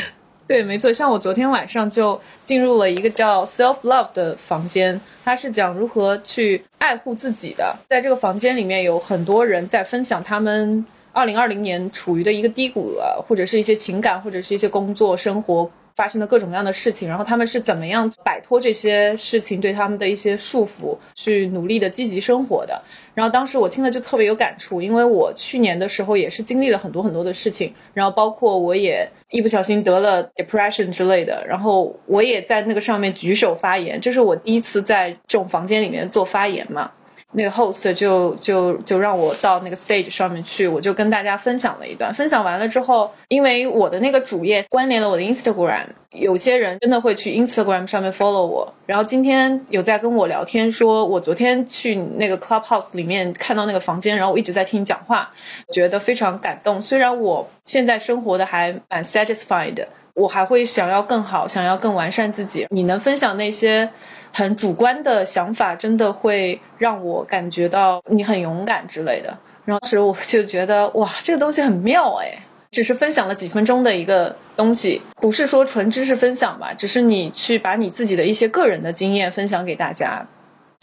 [0.46, 7.76] 对，没错，像我昨天晚上就进入了一个叫 Self Love 的房间，它是讲如何去爱护自己的。
[7.88, 22.82] 在这个房间里面，有很多人在分享他们二零二零年处于的一个低谷啊，或者是一些情感，或者是一些工作生活发生的各种各样的事情，然后他们是怎么样摆脱这些事情对他们的一些束缚，去努力的积极生活的。
[23.14, 36.90] 然后当时我听了就特别有感触，因为我去年的时候也是经历了很多很多的事情，然后包括我也一不小心得了 depression 之类的，然后我也在那个上面举手发言，这是我第一次在这种房间里面做发言嘛。
[37.32, 42.14] 那个 host 就就就让我到那个 stage 上面去，我就跟大家分享了一段。
[42.14, 48.72] 分享完了之后，因为我的那个主页关联了我的 Instagram，有些人真的会去 Instagram 上面 follow 我。
[48.86, 55.30] 然后今天有在跟我聊天说，我昨天去那个 Clubhouse 里面看到那个房间，然后我一直在听你讲话，
[55.72, 56.80] 觉得非常感动。
[56.80, 59.84] 虽然我现在生活的还蛮 satisfied，
[60.14, 62.66] 我还会想要更好，想要更完善自己。
[62.70, 63.90] 你能分享那些？
[64.36, 69.28] 很主观的想法，真的会让我感觉到你很勇敢之类的。
[69.64, 72.42] 然后当时我就觉得哇，这个东西很妙哎。
[72.70, 80.26] 只是分享了几分钟的一个东西，不是说纯知识分享吧，只是你去把你自己的一些个人的经验分享给大家。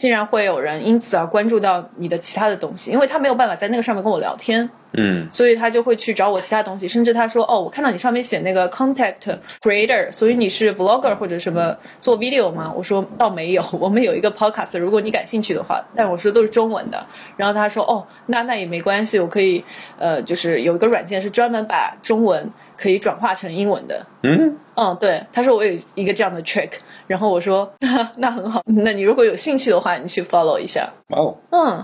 [0.04, 9.14] 竟然会有人因此而关注到你的其他的东西，因为他没有办法在那个上面跟我聊天，嗯，所以他就会去找我其他东西，甚至他说，哦，我看到你上面写那个 contact
[9.62, 12.70] creator，所以你是 blogger 或者什么做 video 吗？
[12.76, 17.06] 我说倒没有，我们有一个 podcast，如果你感兴趣的话，但我说都是中文的。
[17.38, 19.64] 然后他说，哦，那那也没关系，我可以，
[19.98, 22.50] 呃，就是有一个软件是专门把中文。
[22.84, 26.68] 可以转化成英文的，嗯嗯，对，他说我有一个这样的 trick，
[27.06, 30.92] 然后我说那 那很好，那你如果有兴趣的话，你去 follow 一下。
[31.08, 31.82] 哦，嗯，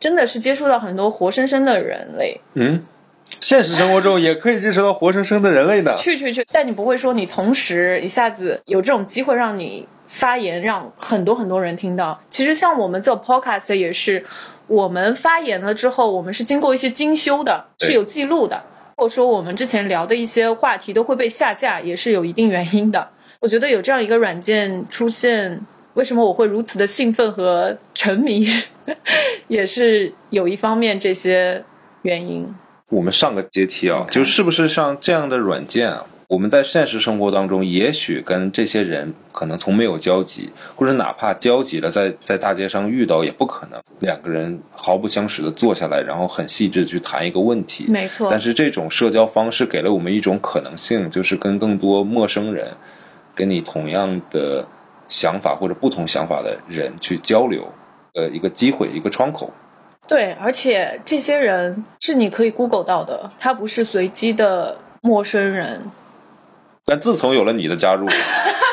[0.00, 2.40] 真的是接触到很多活生生的人类。
[2.54, 2.84] 嗯，
[3.40, 5.94] 现实生活中也可以接触到活生生的人类的。
[5.96, 12.20] 去去去，但你不会说你同时一下子有这种机会让你发言，让很多很多人听到。
[12.28, 14.26] 其实像我们做 podcast 也是，
[14.66, 18.60] 我们发言了之后，我们是经过一些精修的，是有记录的。
[19.02, 23.08] 或者说我们之前聊的一些话题都会被下架，也是有一定原因的。
[23.40, 25.60] 我觉得有这样一个软件出现，
[25.94, 28.46] 为什么我会如此的兴奋和沉迷，
[29.48, 31.64] 也是有一方面这些
[32.02, 32.46] 原因。
[32.90, 36.06] 我们上个阶梯啊，就是不是像这样的软件啊？
[36.32, 47.84] 我们在现实生活当中，也许跟这些人可能从没有交集，或者哪怕交集了，在在大街上遇到，也不可能两个人毫不相识的坐下来，然后很细致的去谈一个问题。
[47.86, 48.28] 没错。
[48.30, 52.66] 但是这种社交方式给了我们一种可能性，就是跟更多陌生人，
[53.34, 54.66] 跟你同样的
[55.08, 57.70] 想法或者不同想法的人去交流，
[58.14, 59.52] 呃，一个机会，一个窗口。
[60.08, 65.82] 对，而且这些人是你可以 Google 到的，他不是随机的陌生人。
[66.84, 68.08] 但自从有了你的加入，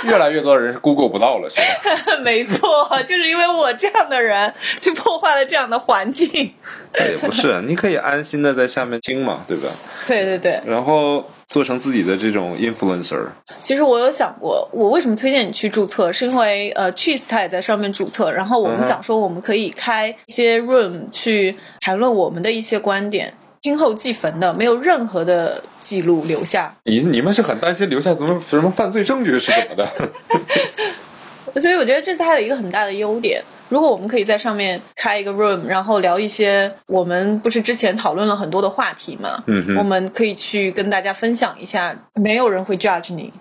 [0.04, 2.18] 越来越多人是 Google 不到了，是吧？
[2.24, 2.68] 没错，
[3.08, 6.28] 就是因为我这样的人去破坏了这样的环境。
[6.32, 9.70] 也不是，你可以安心的在下面听嘛，对吧？
[10.08, 10.60] 对对对。
[10.66, 13.28] 然后做成自己的这种 influencer。
[13.62, 23.32] 其实我有想过，我为什么推荐你去注册，是因为呃，Cheese 他也在上面注册，然后我们想说，我们可以开一些 room 去谈论我们的一些观点。
[23.62, 26.76] 听后即焚的，没有任何的记录留下。
[26.86, 29.88] 你你们是很担心留下什么什么犯罪证据是怎么的？
[31.60, 33.44] 所以我觉得这是它的一个很大的优点。
[33.70, 39.44] 如果我们可以在上面开一个 room，然后聊一些我们不是之前讨论了很多的话题嘛？
[39.48, 43.32] 嗯我们可以去跟大家分享一下，没有人会 judge 你。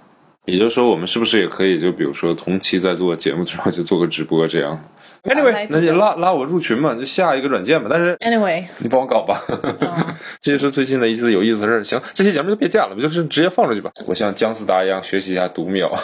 [0.44, 4.82] 也就是说，我们是不是也可以就比如说同期在做节目的时候就做个直播这样
[5.28, 7.88] ？Anyway，那就拉拉我入群嘛，就下一个软件嘛。
[7.90, 9.40] 但是 Anyway，你帮我搞吧。
[10.40, 11.84] 这就是最近的一次有意思的事儿。
[11.84, 13.90] 行，这期节目就别剪了，就是直接放出去吧。
[14.06, 15.92] 我像姜思达一样学习一下读秒。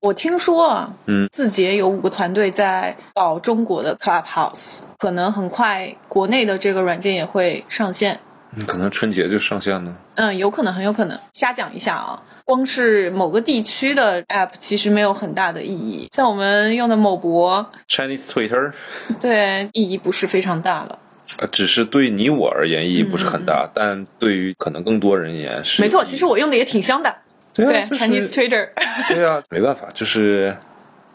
[0.00, 8.18] 我听说啊，嗯，字节有五个团队在搞中国的 Clubhouse，可能很快国内的这个软件也会上线。
[8.56, 9.94] 嗯，可能春节就上线呢。
[10.14, 11.18] 嗯，有可能，很有可能。
[11.34, 12.22] 瞎讲一下啊。
[12.50, 18.72] 光是某个地区的 app 其实没有很大的意义，像我们用的某博 Chinese Twitter，
[19.20, 20.98] 对意义不是非常大了。
[21.38, 25.80] 呃，只是对你我而言意义不是很大，但对于可能更多人而言是。
[25.80, 27.14] 没错，其实我用的也挺香的。
[27.54, 28.70] 对，Chinese Twitter。
[29.06, 30.56] 对啊，没办法，就是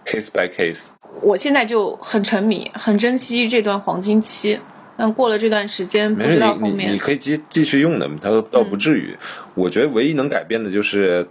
[0.05, 0.85] case by case。
[1.21, 4.57] 我现在就很沉迷，很珍惜这段黄金期。
[4.97, 9.15] 但过了这段时间，不知道后面你你可以继继续用的，它倒不至于。
[9.53, 11.27] 我觉得唯一能改变的就是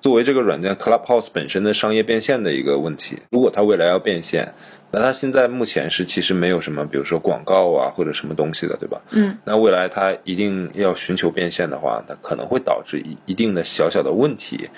[0.00, 3.16] 作为这个软件 Clubhouse 本身的商业变现的一个问题。
[3.30, 4.52] 如果它未来要变现，
[4.90, 9.00] 那它现在目前是其实没有什么，比如说广告啊或者什么东西的，对吧？
[9.10, 9.36] 嗯。
[9.44, 14.68] 那未来它一定要寻求变现的话，它可能会导致一一定的小小的问题。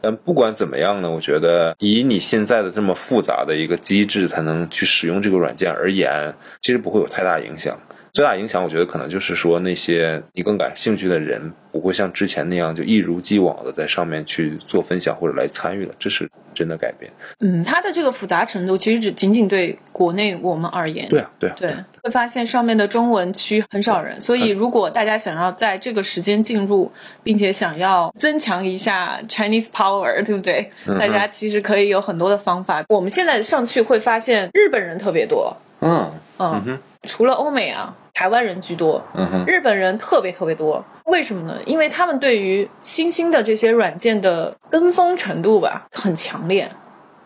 [0.00, 7.78] 但不管怎么样呢，我觉得以你现在的这么复杂的一个机制才能去使用这个软件而言，其实不会有太大影响。
[8.12, 17.10] 最大影响，我觉得可能就是说那些你更感兴趣的人不会像之前那样就一如既往的在上面去做分享或者来参与了，这是真的改变。
[17.38, 21.08] 嗯，它的这个复杂程度其实只仅仅对国内我们而言。
[21.08, 26.90] 对啊，对啊，对，会发现上面的中文区很少人，所以如果大家想要在这个时间进入，
[27.22, 30.68] 并且想要增强一下 Chinese power，对不对？
[30.98, 32.84] 大家其实可以有很多的方法。
[32.88, 35.56] 我们现在上去会发现日本人特别多。
[35.80, 39.02] 嗯嗯，除了欧美啊，台湾人居多。
[39.14, 41.58] 嗯哼，日本人特别特别多，为什么呢？
[41.66, 46.70] 因为他们对于新兴的这些软件的跟风程度吧，很强烈。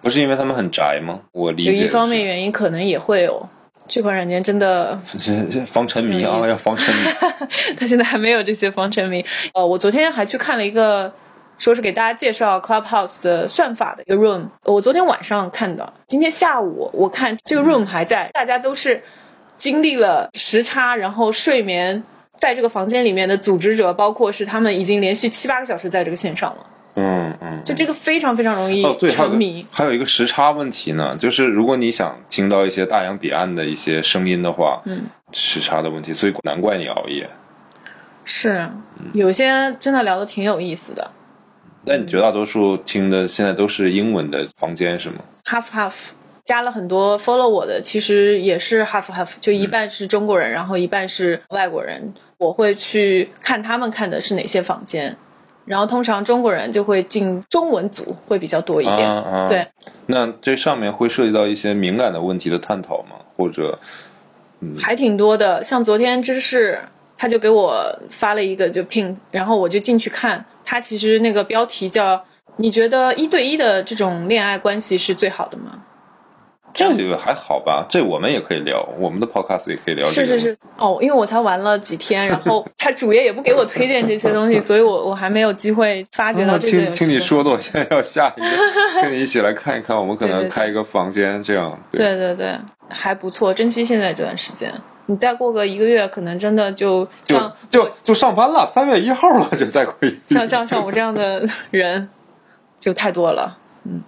[0.00, 1.20] 不是因为他们很宅吗？
[1.32, 1.72] 我理解。
[1.72, 3.48] 有一方面原因，可能也会有
[3.88, 4.96] 这款软件真的
[5.66, 7.02] 防沉迷啊，要防沉迷。
[7.76, 9.24] 他现在还没有这些防沉迷。
[9.54, 11.12] 呃，我昨天还去看了一个
[11.58, 14.46] 说是给大家介绍 Clubhouse 的算法的一个 room。
[14.64, 19.02] 我昨天晚上看的，今天下午我看这个 room 还在，大家都是
[19.56, 22.02] 经历了时差，然后睡眠，
[22.36, 26.66] 在这个房间里面的组织者，包括是他们已经连续七八个小时在这个线上了。
[26.96, 29.66] 嗯嗯，就这个非常非常容易沉迷。
[29.70, 37.28] 还有一个时差问题呢，就是如果你想听到一些大洋彼岸的一些声音的话，嗯，时差的问题，所以难怪你熬夜。
[38.24, 38.70] 是，
[39.12, 41.10] 有些真的聊的挺有意思的
[41.84, 45.92] 但你绝大多数听的现在都是英文的房间是吗？，half half。
[46.44, 52.12] 加了很多 follow 我的，其实也是 half half，就一半是中国人，然后一半是外国人。
[52.36, 55.16] 我会去看他们看的是哪些房间，
[55.64, 59.08] 然后通常中国人就会进中文组会比较多一点。
[59.08, 59.66] 啊啊，对，
[60.04, 63.16] 那这上面会涉及到一些敏感的问题的探讨吗？
[63.38, 63.78] 或者
[64.78, 65.64] 还挺多的。
[65.64, 66.80] 像昨天芝士，
[67.16, 72.24] 他就给我发了一个就 pin，然后我就进去看，他其实那个标题叫
[72.58, 75.80] “你觉得一对一的这种恋爱关系是最好的吗
[76.76, 77.86] 这个还好吧？
[77.88, 80.26] 这我们也可以聊，我们的 podcast 也可以聊？”这个。
[80.26, 86.86] 是是是，哦，因为我才玩了几天，然后他主页也不给我推荐这些东西，所以我我还没有机会发掘到啊这些。
[86.86, 89.96] 听听你说的，我现在要下一个，跟你一起来看一看。
[89.96, 94.74] 我们可能开一个房间，这样对对对，还不错，珍惜现在这段时间。
[95.06, 102.08] 你再过个一个月，可能真的就就像就就上班了，三月一号了，就再过一像像像我这样的人，
[102.78, 103.58] 就太多了。
[103.84, 104.02] 嗯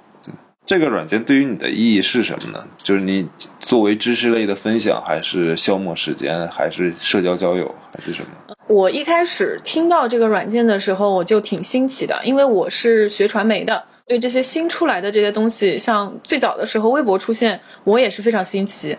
[0.64, 2.66] 这个软件对于你的意义是什么呢？
[2.82, 3.28] 就是你
[3.60, 8.52] 作为知识类的分享，还是消磨时间，还是社交交友，还是什么？
[8.66, 18.98] 我一开始听到这个软件的时候，我就挺新奇的，因为我是学传媒的，对这些新出来的这些东西，像最早的时候微博出现，我也是非常新奇。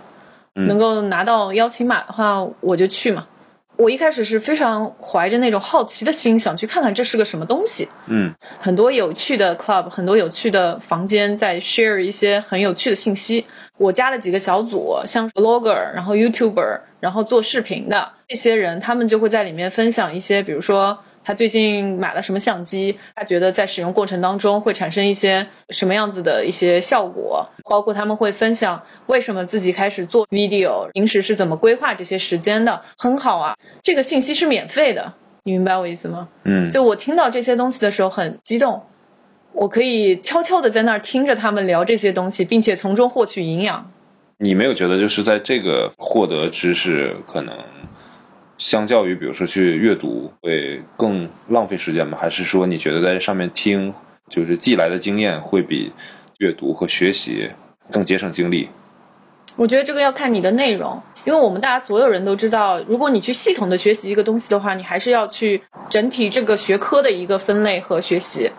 [0.65, 3.25] 能够拿到邀请码的话，我就去嘛。
[3.75, 7.87] 我一开始是非常怀着那种好奇的心，想去看看这是个什么东西。
[8.07, 13.45] 嗯，很多有趣的 club，很多有趣的房间在 share 一些很有趣的信息。
[13.77, 36.29] 我加了几个小组，像 blogger，然后 YouTuber，然后做视频的这些人，他们就会在里面分享一些，比如说他最近买了什么相机，他觉得在使用过程当中会产生一些什么样子的一些效果，包括他们会分享为什么自己开始做 video，平时是怎么规划这些时间的，很好啊，这个信息是免费的，你明白我意思吗？
[36.45, 38.81] 嗯，就我听到这些东西的时候很激动，
[39.51, 43.91] 我可以悄悄的在那儿听着他们聊这些东西，并且从中获取营养。
[44.37, 47.53] 你没有觉得就是在这个获得知识，可能
[48.57, 52.17] 相较于比如说去阅读会更浪费时间吗？
[52.19, 53.93] 还是说你觉得在这上面听，
[54.29, 55.91] 就是寄来的经验会比
[56.39, 57.49] 阅读和学习
[57.91, 58.69] 更节省精力？
[59.55, 68.51] 我觉得这个要看你的内容，因为我们大家所有人都知道，如果你去系统的学习一个东西的话，你还是要去整体这个学科的一个分类和学习。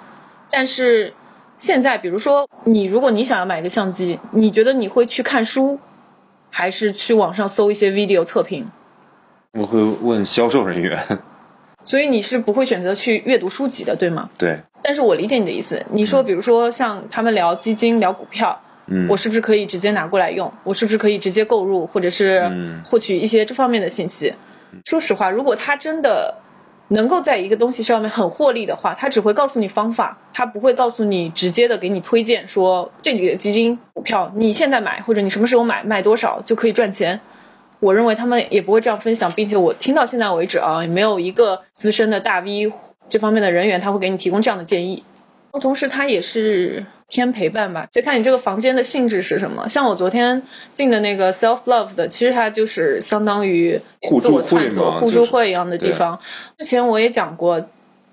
[0.51, 1.13] 但是
[1.57, 5.79] 现在，比如说你，如果你想要买一个相机，你觉得你会去看书，
[6.51, 8.69] 还是去网上搜一些 video 测评？
[9.59, 10.97] 我会问销售人员，
[11.85, 14.31] 所以你是不会选择去阅读书籍的，对吗？
[14.38, 15.85] 对，但是我理解你的意思。
[15.90, 20.53] 你说，比如说像他们聊基金、聊股票，嗯我是不是可以直接拿过来用？
[20.62, 24.33] 我是不是可以直接购入，或者是嗯获取一些这方面的信息？
[24.85, 26.33] 说实话，如果他真的
[26.88, 37.21] 能够在一个东西上面很获利的话，他只会告诉你方法，他不会告诉你直接的给你推荐说这几个基金、股票你现在买，或者你什么时候买，卖多少就可以赚钱。
[37.81, 42.73] 我认为他们也不会这样分享，并且我听到现在为止啊，也没有一个资深的大 V
[43.09, 45.03] 这方面的人员他会给你提供这样的建议。
[45.61, 49.67] 同时，他也是偏陪伴吧，就看你这个房间的性质是什么。
[49.69, 50.41] 像我昨天
[50.75, 56.17] 进的那个 self love 的，其实它就是相当于互我探会索、互助会一样的地方。
[56.59, 57.67] 之前我也讲过，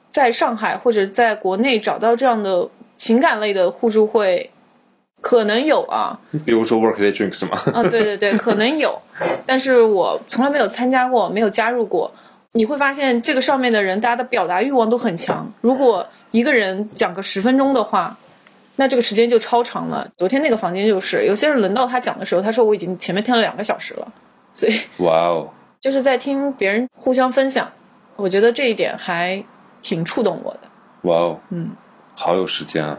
[0.09, 4.49] 在上海或者在国内找到这样的情感类的互助会，
[5.21, 9.01] 可能有啊，比如说 Workday Drinks 吗，啊，对对对， 可能有，
[9.45, 12.11] 但是我从来没有参加过，没有加入过。
[12.51, 15.51] 你会发现这个上面的人，大家的表达欲望都很强。
[15.61, 18.15] 如果一个人讲个十分钟的话，
[18.77, 20.07] 那这个时间就超长了。
[20.15, 24.07] 昨天那个房间就是，有些人轮到他讲的时候，他说我已经前面听了两个小时了，
[24.53, 25.49] 所以哇哦，
[25.81, 27.69] 就是在听别人互相分享，
[28.15, 29.43] 我觉得这一点还
[29.81, 30.59] 挺触动我的。
[31.01, 31.71] 哇哦，嗯，
[32.15, 32.97] 好有时间啊，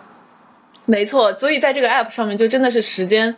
[0.88, 3.30] 没错，所以在这个 app 上面就真的是时间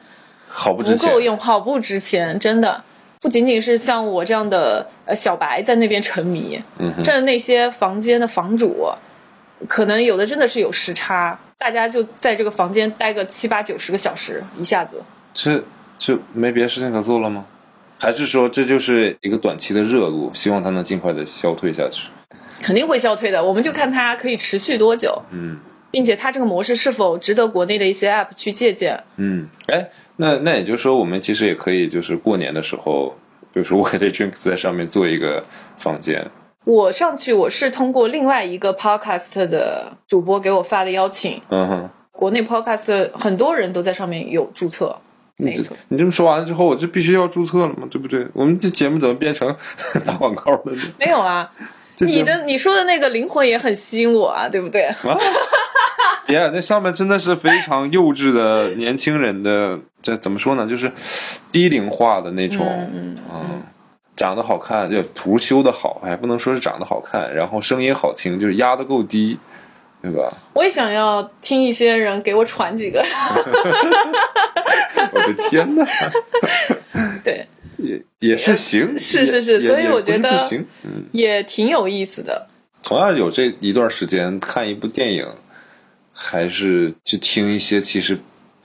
[0.46, 2.84] 不好不值钱够，用，好不值钱，真的。
[3.20, 8.88] 不仅仅是像我这样的呃小白在那边沉迷，嗯哼，真的那些房间的房主，
[9.66, 15.02] 可能有的真的是有时差，大家就在这个房间待个七八九十个小时，一下子。
[15.34, 15.60] 这
[15.98, 17.44] 就没别的事情可做了吗？
[17.98, 22.10] 还是说这就是一个短期的热度，希望它能尽快的消退下去？
[22.62, 23.42] 肯定会消退的。
[23.42, 25.58] 我们就看它可以持续多久，嗯
[25.90, 29.02] 并且它这个模式是否值得国内的一些 App 去借鉴。
[29.16, 33.14] 嗯，哎，那那也就是说，我们其实也可以就是过年的时候，
[33.52, 35.44] 比如说我给 Drinks 在上面做一个
[35.76, 36.24] 房间。
[36.64, 41.90] 我上去我是通过另外一个 Podcast 的主播给我发的邀请，嗯哼。
[42.12, 44.94] 国内 Podcast 很多人都在上面有注册，
[45.36, 45.76] 没错。
[45.86, 48.26] 你这么说完了之后，我就必须要注册了嘛，对不对？
[48.34, 49.54] 我们这节目怎么变成
[50.04, 50.82] 打广告了呢？
[50.98, 51.48] 没有啊，
[52.00, 54.82] 你的你说的那个灵魂也很吸引我啊，对不对？
[54.82, 55.16] 啊，
[56.28, 60.66] 别，那上面真的是非常幼稚的年轻人的，这怎么说呢？
[60.66, 60.92] 就是
[61.50, 63.62] 低龄化的那种，嗯嗯
[64.14, 69.38] 长得好看，就图修的好，还不能说是长得好看，然后声音好听，就是压的够低，
[70.02, 70.30] 对吧？
[70.52, 73.02] 我也想要听一些人给我传几个，
[75.12, 75.86] 我的天哪，
[77.24, 77.46] 对，
[77.78, 80.30] 也也是行，是是是所以我觉得。
[81.12, 82.48] 也挺有意思的。
[82.82, 85.26] 同样有这一段时间看一部电影，
[86.20, 88.18] 还是去听一些其实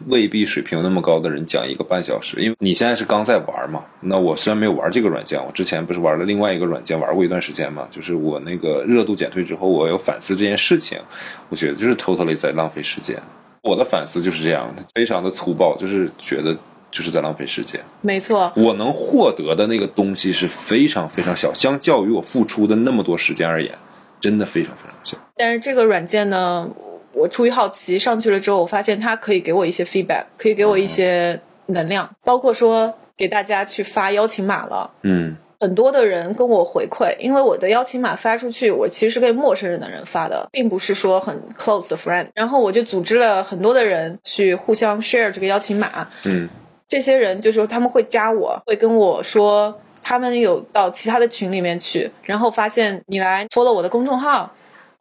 [0.08, 2.36] 未必水平那么高的人讲一个半小时。
[2.41, 10.99] 因为你现在是刚在玩嘛，那我虽然没有玩这个软件，我之前不是玩了另外一个软件玩过一段时间嘛，就是我那个热度减退之后，我有反思这件事情，
[11.49, 13.22] 我觉得就是 totally 在浪费时间。
[13.62, 16.58] 我的反思就是这样的，非常的粗暴，就是觉得
[16.91, 17.80] 就是在浪费时间。
[18.01, 23.74] 没错，我能获得的那个东西是非常非常小，相较于我付出的那么多时间而言，
[24.20, 25.16] 真的非常非常小。
[25.38, 26.70] 但是这个软件呢，
[27.14, 34.89] 我出于好奇上去了之后，我发现他可以给我一些 feedback，可以给我一些能量，包括说给大家去发邀请码了。
[35.03, 42.28] 嗯很多的人跟我回馈，因为我的邀请码发出去，我其实是给陌生人的人发的，并不是说很 close 的 friend。
[42.36, 46.49] 然后我就组织了很多的人去互相 share 这个邀请码，嗯
[46.86, 54.53] 这些人就说他们会加我，会跟我说他们有到其他的群里面去，然后发现你来 follow 我的公众号，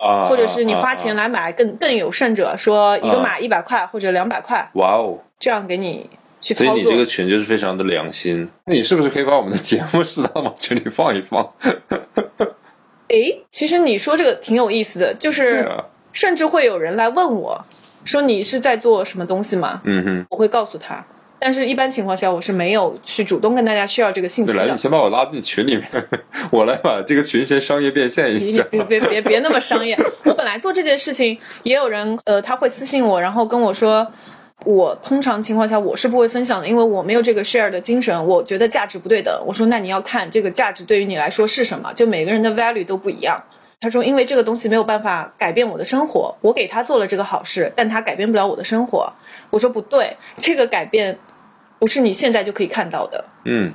[0.03, 5.19] 啊，或者是你花钱来，来买更更有甚者，说一个啊码一百块或者两百块，哇哦！
[5.39, 6.75] 这样给你去操作。
[6.75, 8.49] 所以你这个群就是非常的良心。
[8.67, 11.49] 那你是不是可以把我们的节目适当地往群里放一放？
[13.09, 15.69] 哎，其实你说这个挺有意思的，就是
[16.13, 17.65] 甚至会有人来问我，
[18.05, 19.81] 说你是在做什么东西吗？
[19.85, 21.05] 嗯哼，我会告诉他，
[21.45, 24.79] 但是一般情况下我是没有去主动跟大家 share 这个信息的，来，你。
[24.79, 25.85] 先把我拉进群里面，
[26.53, 28.63] 我来把这个群先商业变现一你下。
[28.71, 29.99] 别别别别那么商业！
[30.25, 34.07] 我本来做这件事情，也有人呃他会私信我，然后跟我说，
[34.65, 39.37] 我通常情况下我是不会分享的，因为我没有这个 share 的精神，我觉得价值不对等。
[39.45, 43.43] 我说那你要看这个价值对于你来说是什么，就每个人的 value 都不一样。
[43.81, 49.13] 他说因为这个东西没有办法改变我的生活，我给他做了这个好事，但他改变不了我的生活。
[49.51, 51.19] 我说不对，这个改变
[51.83, 53.25] 不是你现在就可以看到的。
[53.43, 53.73] 嗯，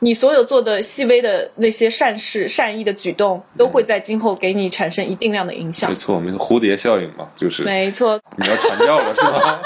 [0.00, 5.96] 你所有做的细微的那些善事、善意的举动，都会在今后给你产生一定量的影响没。
[5.96, 9.62] 错，没错，蝴蝶效应嘛，就是没错，你要传教了是吧？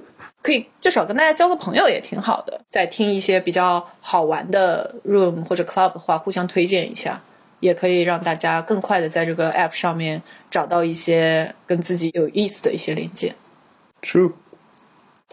[0.40, 2.58] 可以至少跟大家交个朋友也挺好的。
[2.70, 7.20] 再听一些比较好玩的 room 或者 club 的话，互相推荐一下，
[7.60, 13.34] 也可以让大家更快的在这个 app 上面找到一些跟自己有意思的一些连接。
[14.00, 14.32] True，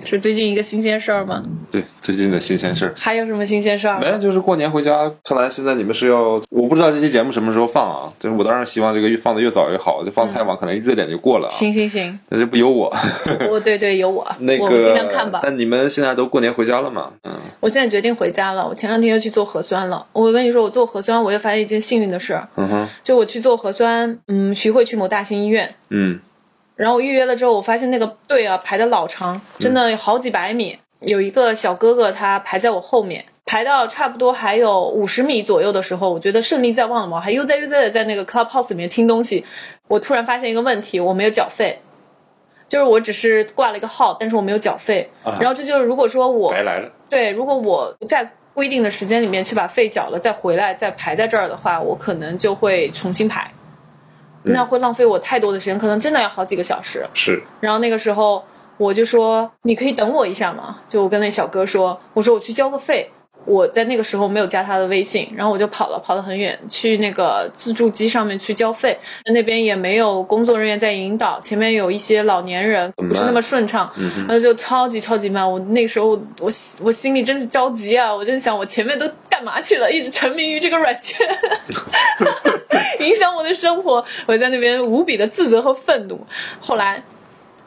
[0.04, 1.42] 是最近一个新鲜事儿吗？
[1.72, 2.94] 对，最近的新鲜事儿。
[2.98, 3.98] 还有什么新鲜事儿？
[4.00, 5.10] 没有，就是过年回家。
[5.24, 8.12] 看来现在你们是要，我不知道这期节目什么时候放啊。
[8.20, 11.52] 就是我当然希望这个越放的越早越好，就放太晚可能热点就过了啊。
[11.52, 12.94] 行行行，那就不由我。
[13.50, 15.40] 我 对对有我， 那我们尽量个看吧。
[15.42, 17.14] 但你们现在都过年回家了吗？
[17.24, 17.32] 嗯，
[17.62, 18.68] 我现在决定回家了。
[18.68, 20.06] 我前两天又去做核酸了。
[20.12, 26.20] 我跟你说，我做核酸，我又发现一件幸运的事儿，嗯哼，就我去做核酸，嗯，徐汇区某大型医院，嗯
[26.76, 30.78] 然后我预约了之后，我发现那个队啊排的老长，真的有好几百米。
[31.02, 39.46] 有一个小哥哥他排在我后面，排到差不多还有五十米左右的时候，我觉得胜利在望了嘛，还悠哉悠哉的在那个 clubhouse 里面听东西。
[39.88, 41.80] 我突然发现一个问题，我没有缴费。
[42.68, 45.12] 就是我只是挂了一个号，但是我没有缴费。
[45.24, 46.92] 啊然后这就是如果说我白来了。
[47.10, 53.52] 对，如果我不在规定的时间里面去把费缴了，再回来再排在这儿的话，我可能就会重新排，
[54.54, 57.06] 那会浪费我太多的时间，可能真的要好几个小时。
[57.14, 58.44] 是，然后那个时候
[58.78, 63.10] 我就说：“你可以等我一下吗？”就我跟那小哥说：“我说我去交个费。”
[63.46, 68.98] 我在那个时候没有加他的微信，然后我就跑了，跑得很远，去那个自助机上面去交费。
[69.34, 73.92] 那边也没有工作人员在引导，前面有一些老年人不是那么顺畅，
[74.28, 75.50] 然后就超级超级慢。
[75.50, 78.14] 我那个时候我我心里真是着急啊！
[78.14, 81.18] 我真想我前面都干嘛去了，一直沉迷于这个软件，
[83.08, 84.04] 影响我的生活。
[84.26, 86.26] 我在那边无比的自责和愤怒。
[86.60, 87.04] 后来。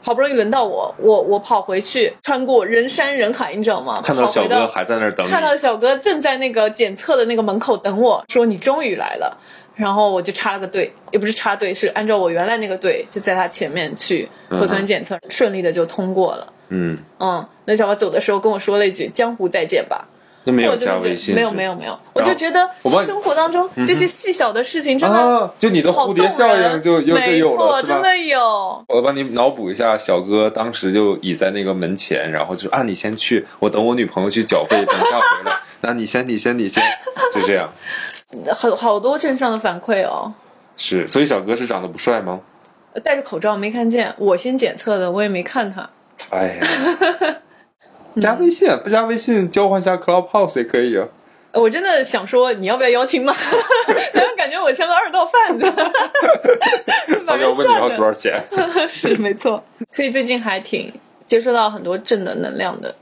[0.09, 4.01] 好不容易轮到我，我我跑回去，穿过人山人海，你知道吗？
[4.03, 5.31] 看到小哥还在那儿等你。
[5.31, 9.37] 看到小哥正在那个检测的那个门口等我，说你终于来了。
[9.75, 16.53] 然后我就插了个队，也不是插队，是按照我原来那个队，就在他前面去核酸检测，顺利的就通过了。
[16.71, 20.09] 嗯，嗯，那小哥走的时候跟我说了一句“江湖再见吧”，
[20.45, 22.71] 那没有加微信，没有没有没有，我就觉得
[23.05, 28.03] 生活当中这些细小的事情真的啊，就你的蝴蝶效应就就就没有了，错，真？
[28.03, 28.85] 的有。
[28.89, 35.57] 我帮你脑补一下，小哥当时就倚在那个门前，然后就啊，你先去，我等我女朋友去缴费，等一下回来。
[35.83, 36.83] 那你先，你先，你先，
[37.35, 37.69] 就这样。
[38.55, 40.33] 好好多正向的反馈哦。
[40.77, 42.41] 是，所以小哥是长得不帅吗？
[43.05, 45.89] 戴着口罩没看见，我先检测的，我也没看他。
[46.31, 46.67] 哎呀，
[48.21, 51.07] 加微信不加微信，交换一下 Clubhouse 也可以啊。
[51.53, 53.35] 我真的想说，你要不要邀请码？
[54.13, 55.65] 然后感觉我像个二道贩子，
[57.27, 57.89] 他要问你要。
[57.97, 58.41] 多少钱？
[58.89, 60.93] 是没错，所以最近还挺
[61.25, 62.95] 接收到很多正的能量的。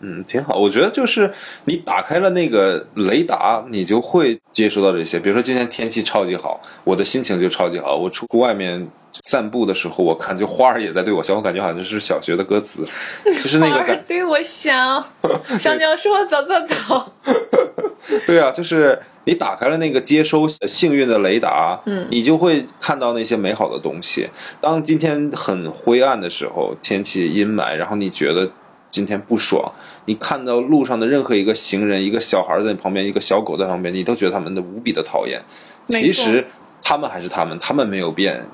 [0.00, 0.56] 嗯，挺好。
[0.56, 1.30] 我觉得就是
[1.64, 5.20] 你打开了那个雷达，你就会接收到这些。
[5.20, 7.96] 比如说今天天气超级好，我的心情就超级好。
[7.96, 8.88] 我出外面
[9.22, 12.84] 散步的时候，我看就花儿也在对我笑，我感觉好像是小学的歌词，
[13.24, 14.04] 就是那个花儿感。
[14.06, 15.04] 对我笑，
[15.58, 17.12] 小鸟说走走走。
[18.26, 24.28] 对啊，就是你打开了那个接收幸运的雷达，嗯，你就会看到那些美好的东西。
[24.60, 28.50] 当今天很灰暗的时候，天气阴霾，然后你觉得
[28.90, 29.72] 今天不爽，
[30.06, 35.40] 你看到路上的任何一个行人、一个小孩在你旁边、一个小狗在旁边，你都觉得他们的无比的讨厌。
[35.86, 36.44] 其实
[36.82, 38.44] 他们还是他们，他们没有变。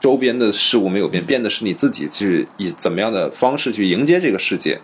[0.00, 4.80] 周边的事物没有变，变的是你自己去以怎么样的方式去迎接这个世界。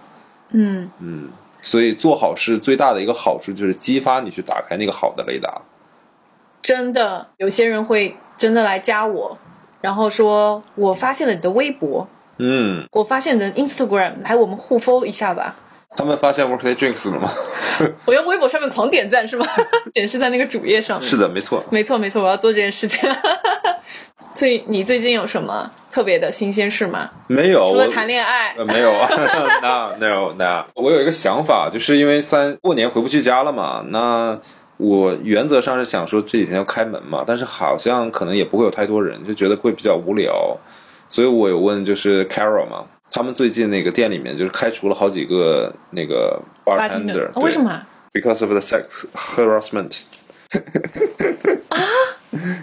[0.51, 1.29] 嗯嗯，
[1.61, 5.63] 所以做好事最大的一个好处就是激发你去打开那个好的雷达。
[6.61, 9.39] 真的，有些人会真的来加我，
[9.81, 12.07] 然后说我发现了你的微博，
[12.39, 15.57] 嗯，我发现你的 Instagram，来我们互 follow 一下吧。
[15.97, 17.31] 他们发现 Workday Drinks 了吗？
[18.07, 19.47] 我用微博上面狂点赞是吗？
[19.95, 21.09] 显示在那个主页上面。
[21.09, 21.63] 是的，没错。
[21.71, 23.09] 没错没错，我要做这件事情。
[24.35, 27.11] 所以你最近有什么特别的新鲜事吗？
[27.27, 29.07] 没有，除了谈恋爱呃，没有啊
[29.61, 30.65] ，no no no。
[30.75, 34.39] 我有一个想法，就是因为三过年回不去家了嘛，那
[34.79, 40.57] 我原则上是想说这几天要开门嘛，但是好像可能也不会有太多人，就觉得会比较无聊，
[41.11, 47.61] 所以我有问就是 Carol 嘛，他们最近那个店里面就是开除了好几个那个 bartender，啊为什？
[47.61, 47.83] 么？
[48.13, 50.01] 对 Because of the sex harassment
[51.69, 51.79] 啊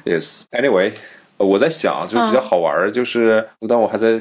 [0.05, 0.41] ？Yes.
[0.51, 0.93] Anyway.
[1.37, 4.19] 呃我在想，就是比较好玩儿，就是当我还在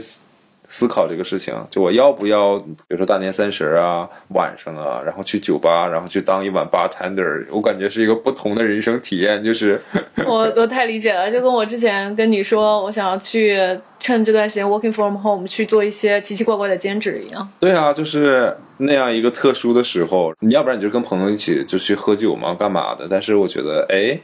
[0.69, 9.79] 思思考这个事情，就我要不要，比如说大年三十啊，晚上啊，然后去酒吧，然后去当一晚 bartender，我感觉是一个不同的人生体验，就是
[10.27, 13.59] 我我太理解了，就跟我之前跟你说，我想要去
[13.99, 17.47] 趁这段时间 working from home 去做一些奇奇怪怪的兼职一样。
[17.61, 23.07] 对啊，就是那样一个特殊的时候，你要不然你就跟朋友一起就去喝酒嘛，干嘛的？
[23.11, 24.19] 但是我觉得，哎，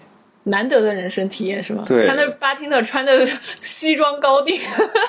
[0.44, 1.82] 难得的人生体验是吗？
[1.86, 2.06] 对。
[2.06, 3.26] 看那巴听的穿的
[3.60, 4.58] 西装高定，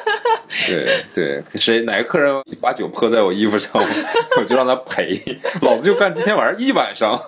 [0.68, 3.72] 对对，谁哪个客人把酒泼在我衣服上，
[4.40, 5.20] 我就让他赔，
[5.62, 7.20] 老子就干今天晚上一晚上，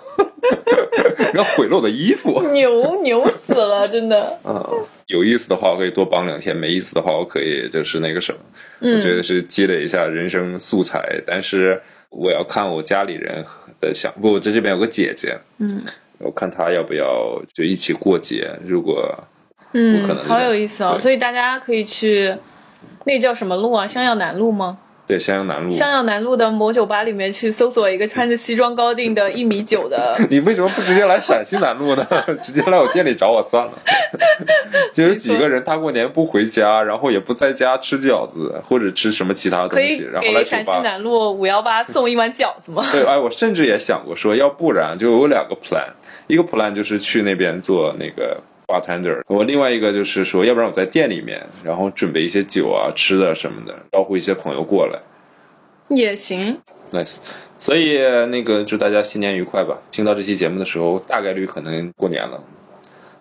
[1.34, 2.42] 你要毁了我的衣服。
[2.54, 4.40] 牛牛死了，真的。
[4.46, 8.40] 嗯，有意思的话我可以多帮两天，没意思的话我可以就是那个什么，
[8.96, 13.44] 我觉得是积累一下人生素材，但是我要看我家里人
[13.82, 15.84] 的想，不，我这这边有个姐姐，嗯
[16.20, 19.24] 我看他要不要就一起过节，如果
[19.74, 20.98] 嗯，能好有意思哦。
[21.00, 22.36] 所以大家可以去，
[23.06, 23.86] 那叫什么路啊？
[23.86, 24.80] 襄阳南路吗？
[25.06, 32.06] 对襄阳南路，襄阳南路的某酒吧里面去搜索一个穿着西装高定的一米九的， 你为什么不直接来陕西南路呢？
[32.44, 33.72] 直接来我店里找我算了。
[34.94, 40.72] 就有几个人大过年不回家，然后也不在家吃饺子或者吃什么其他东西，然后来陕西。
[40.84, 42.86] 南路五幺八送一碗饺子吗？
[42.92, 45.88] 对，哎，我甚至也想过说，要不然就有两个 plan，
[46.28, 55.00] 一个 plan 就是去那边做那个 bartender，我另外一个就是说，要不然我在店里面，然后准备一些酒啊、吃的什么的，招呼一些朋友过来。
[55.88, 56.62] 也行
[56.92, 57.20] ，Nice，
[57.60, 58.00] 所以
[58.30, 59.78] 那个祝大家新年愉快吧。
[59.90, 62.44] 听到这期节目的时候，大概率可能过年了。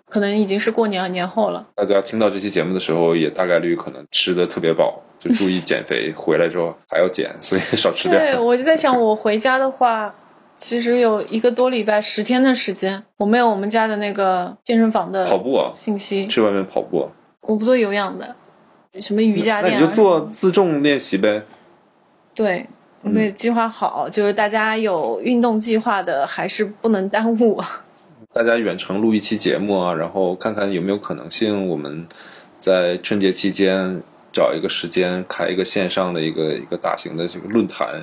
[0.08, 1.64] 可能已经是过年年后了。
[1.74, 6.12] 大家听到这期节目的时候，也大概率可能吃的特别饱，就注意减肥。
[6.16, 10.12] 回来之后还要减，所以少吃点对，我就在想，我回家的话，
[10.56, 17.08] 其实有一个多礼拜，十天的时间，我没有我们家的那个健身房的跑步啊，信息，去外面跑步，
[17.42, 18.34] 我不做有氧的，
[19.00, 21.42] 什么瑜伽那垫啊，你就做自重练习呗。
[22.34, 22.66] 对。
[23.02, 27.62] 我们也计划好，就是大家有运动计划的，还是不能耽误。
[28.32, 32.04] 大家远程录一期节目啊，然后看看有没有可能性，我们
[32.58, 34.02] 在春节期间
[34.32, 38.02] 找一个时间开一个线上的一个一个大型的这个论坛，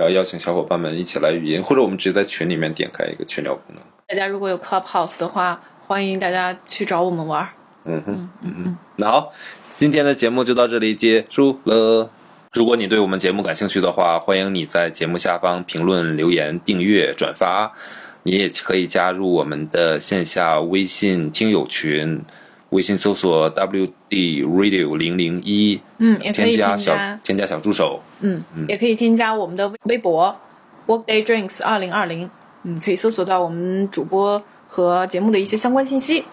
[0.00, 3.84] 然后邀请小伙伴们一起来语音，或者我们直接在群里面点开一个群聊功能。
[4.06, 7.50] 大家如果有 Clubhouse 的话，欢迎大家去找我们玩儿。
[7.84, 8.78] 嗯哼，嗯嗯。
[8.96, 9.30] 那好，
[9.74, 12.08] 今天的节目就到这里结束了。
[12.54, 17.70] 如果你对我们节目感兴趣的话，欢迎你在节目下方评论、留言、订阅、转发。
[18.22, 22.22] 你也可以加入我们的线下微信听友群，
[22.70, 28.02] 微信搜索 WD Radio 零零一，嗯，添加小添加，小助手。
[28.20, 30.36] 嗯，也可以添加我们的微博
[30.86, 32.30] Workday Drinks 二零二零，
[32.62, 36.24] 嗯，可以搜索到我们主播和节目的一些相关信息。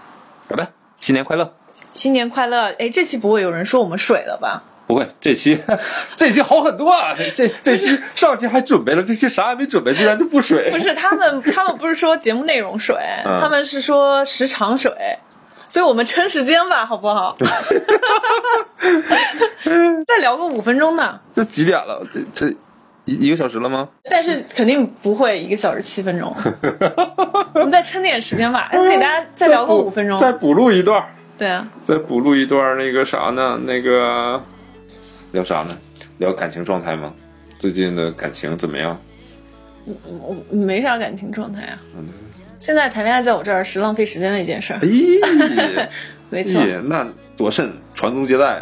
[0.47, 1.53] 好的，新年快乐！
[1.93, 2.73] 新年快乐！
[2.77, 4.63] 哎，这期不会有人说我们水了吧？
[4.85, 5.59] 不会，这期
[6.15, 7.15] 这期好很多啊！
[7.33, 10.69] 这这期上期还准备了，这期啥也没准备，居然就不水。
[10.71, 14.93] 不是他们，他们不是说节目内容水， 嗯他们是说时长水，
[15.69, 17.35] 所以我们撑时间吧，好不好？
[20.07, 22.01] 再聊个五分钟呢，这几点了？
[22.13, 22.55] 这这
[23.05, 23.87] 一一个小时了吗？
[24.09, 26.33] 但是肯定不会一个小时七分钟，
[27.55, 30.17] 我们再撑点时间吧，给大家再聊个五分钟。
[30.19, 31.03] 再补录一段，
[31.37, 33.59] 对啊，再补录一段那个啥呢？
[33.65, 34.41] 那个
[35.31, 35.77] 聊啥呢？
[36.19, 37.13] 聊感情状态吗？
[37.57, 38.97] 最近的感情怎么样？
[40.03, 41.79] 我没啥感情状态啊。
[42.59, 45.19] 现在谈恋爱在我这儿是浪费时间的一件事儿，咦
[46.29, 48.61] 没错，咦，那多甚传宗接代？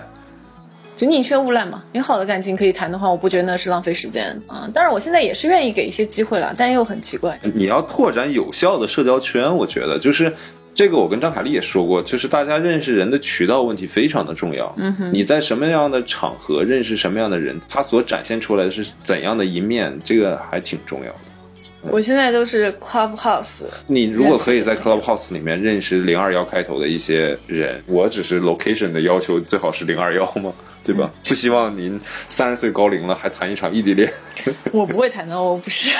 [0.95, 1.83] 就宁缺毋滥嘛。
[1.91, 4.69] 有好的感情可以谈的话，我不觉得那是浪费时间啊。
[4.73, 7.37] 当然，我现在也是愿意给一些机会了，但又很奇怪。
[7.53, 10.33] 你要拓展有效的社交圈，我觉得就是
[10.73, 14.73] 这个，我跟张凯丽也说过，就是大家认识人的渠道问题非常的重要。
[14.77, 21.19] 嗯哼，你在什么样的场合认识什么样的人，他所展现出来的是怎样的一面，这个还挺重要的。
[21.91, 30.51] 我现在都是 Clubhouse，你如果可以在 Clubhouse 里面认识零二幺开头的一些人，我只是 location 的要求最好是零二幺嘛，
[30.83, 31.09] 对吧？
[31.27, 34.11] 不希望您三十岁高龄了还谈一场异地恋。
[34.73, 35.91] 我不会谈的，我不是。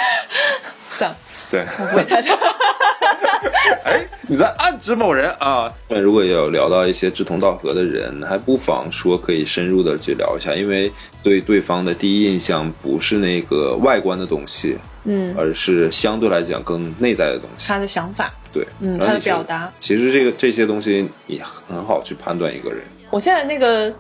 [0.90, 1.18] 算了，
[1.50, 2.32] 对，我不会谈的。
[3.84, 5.72] 哎，你在暗指某人啊？
[5.88, 17.68] 那如果有聊到一些志同道合的人，还不妨说可以深入的去聊一下，因为对对方的第一印象不是那个外观的东西，嗯，而是相对来讲更内在的东西。
[17.68, 19.72] 他的想法，对，嗯，他的表达。
[19.80, 23.94] 其实这个这些东西也很好去判断一个人我现在那个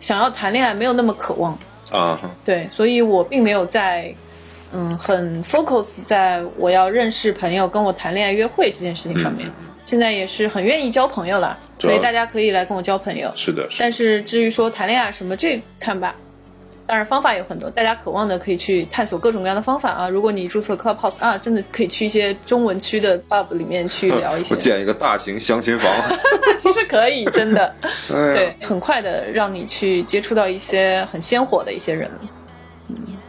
[0.00, 1.58] 想要谈恋爱没有那么渴望，
[1.90, 2.18] 啊。
[2.44, 4.14] 对，所以我并没有在
[4.72, 9.50] 嗯很 focus 在我要认识朋友、跟我谈恋爱、约会这件事情上面。
[9.84, 13.32] 现在也是很愿意交朋友了，所以大家可以来跟我交朋友。
[13.34, 16.14] 是的，是的但是至于说谈恋爱什么，这看吧。
[16.88, 20.08] 当然方法有很多，大家渴望的可以去探索各种各样的方法啊。
[20.08, 24.58] 如果你注册 Clubhouse 啊，真的可以去一些中文区的 club 里面去聊一些 我。
[24.58, 25.92] 建一个大型相亲房。
[26.58, 27.66] 其实可以，真的，
[28.10, 32.10] 哎对，很快的让你去接触到一些很鲜活的一些人。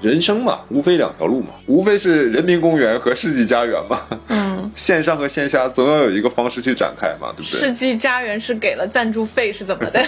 [0.01, 3.99] 人生嘛，无非两条路嘛，无非是人民公园和世纪佳缘嘛。
[4.30, 7.60] 嗯，线上和线下总要有一个方式去展开嘛，对不对？
[7.60, 10.01] 世纪佳缘是给了赞助费是怎么的？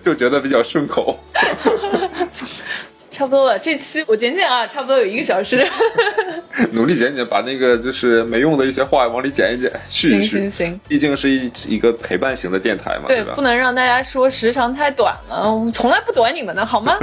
[0.00, 1.18] 就觉得比较顺口。
[3.10, 5.66] 差不多了，这期我剪剪啊，差不多有一个小时。
[6.72, 10.38] 努力剪剪，把那个就是没用的一些话往里剪一剪，续行一续。
[10.38, 13.42] 行行，毕竟是一一个陪伴型的电台嘛，对，吧不？
[13.42, 16.96] 能让大家说时长太短了，我们从来不短你们的好吗？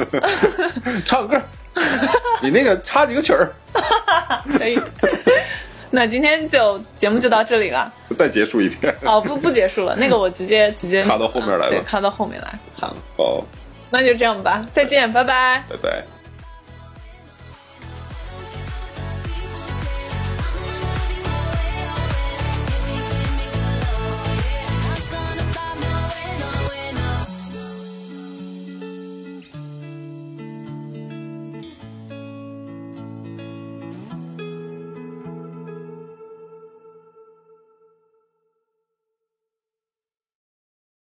[1.05, 1.41] 唱歌，
[2.41, 3.51] 你那个插几个曲儿，
[4.57, 4.79] 可以。
[5.89, 7.91] 那今天就节目就到这里了。
[8.17, 8.93] 再结束一遍。
[9.03, 12.59] 哦，不不结束了，那个我直接直接卡到后面来吧对，卡到后面来。
[12.75, 13.45] 好，好，
[13.89, 15.63] 那就这样吧，再见，拜拜。
[15.69, 16.16] 拜拜。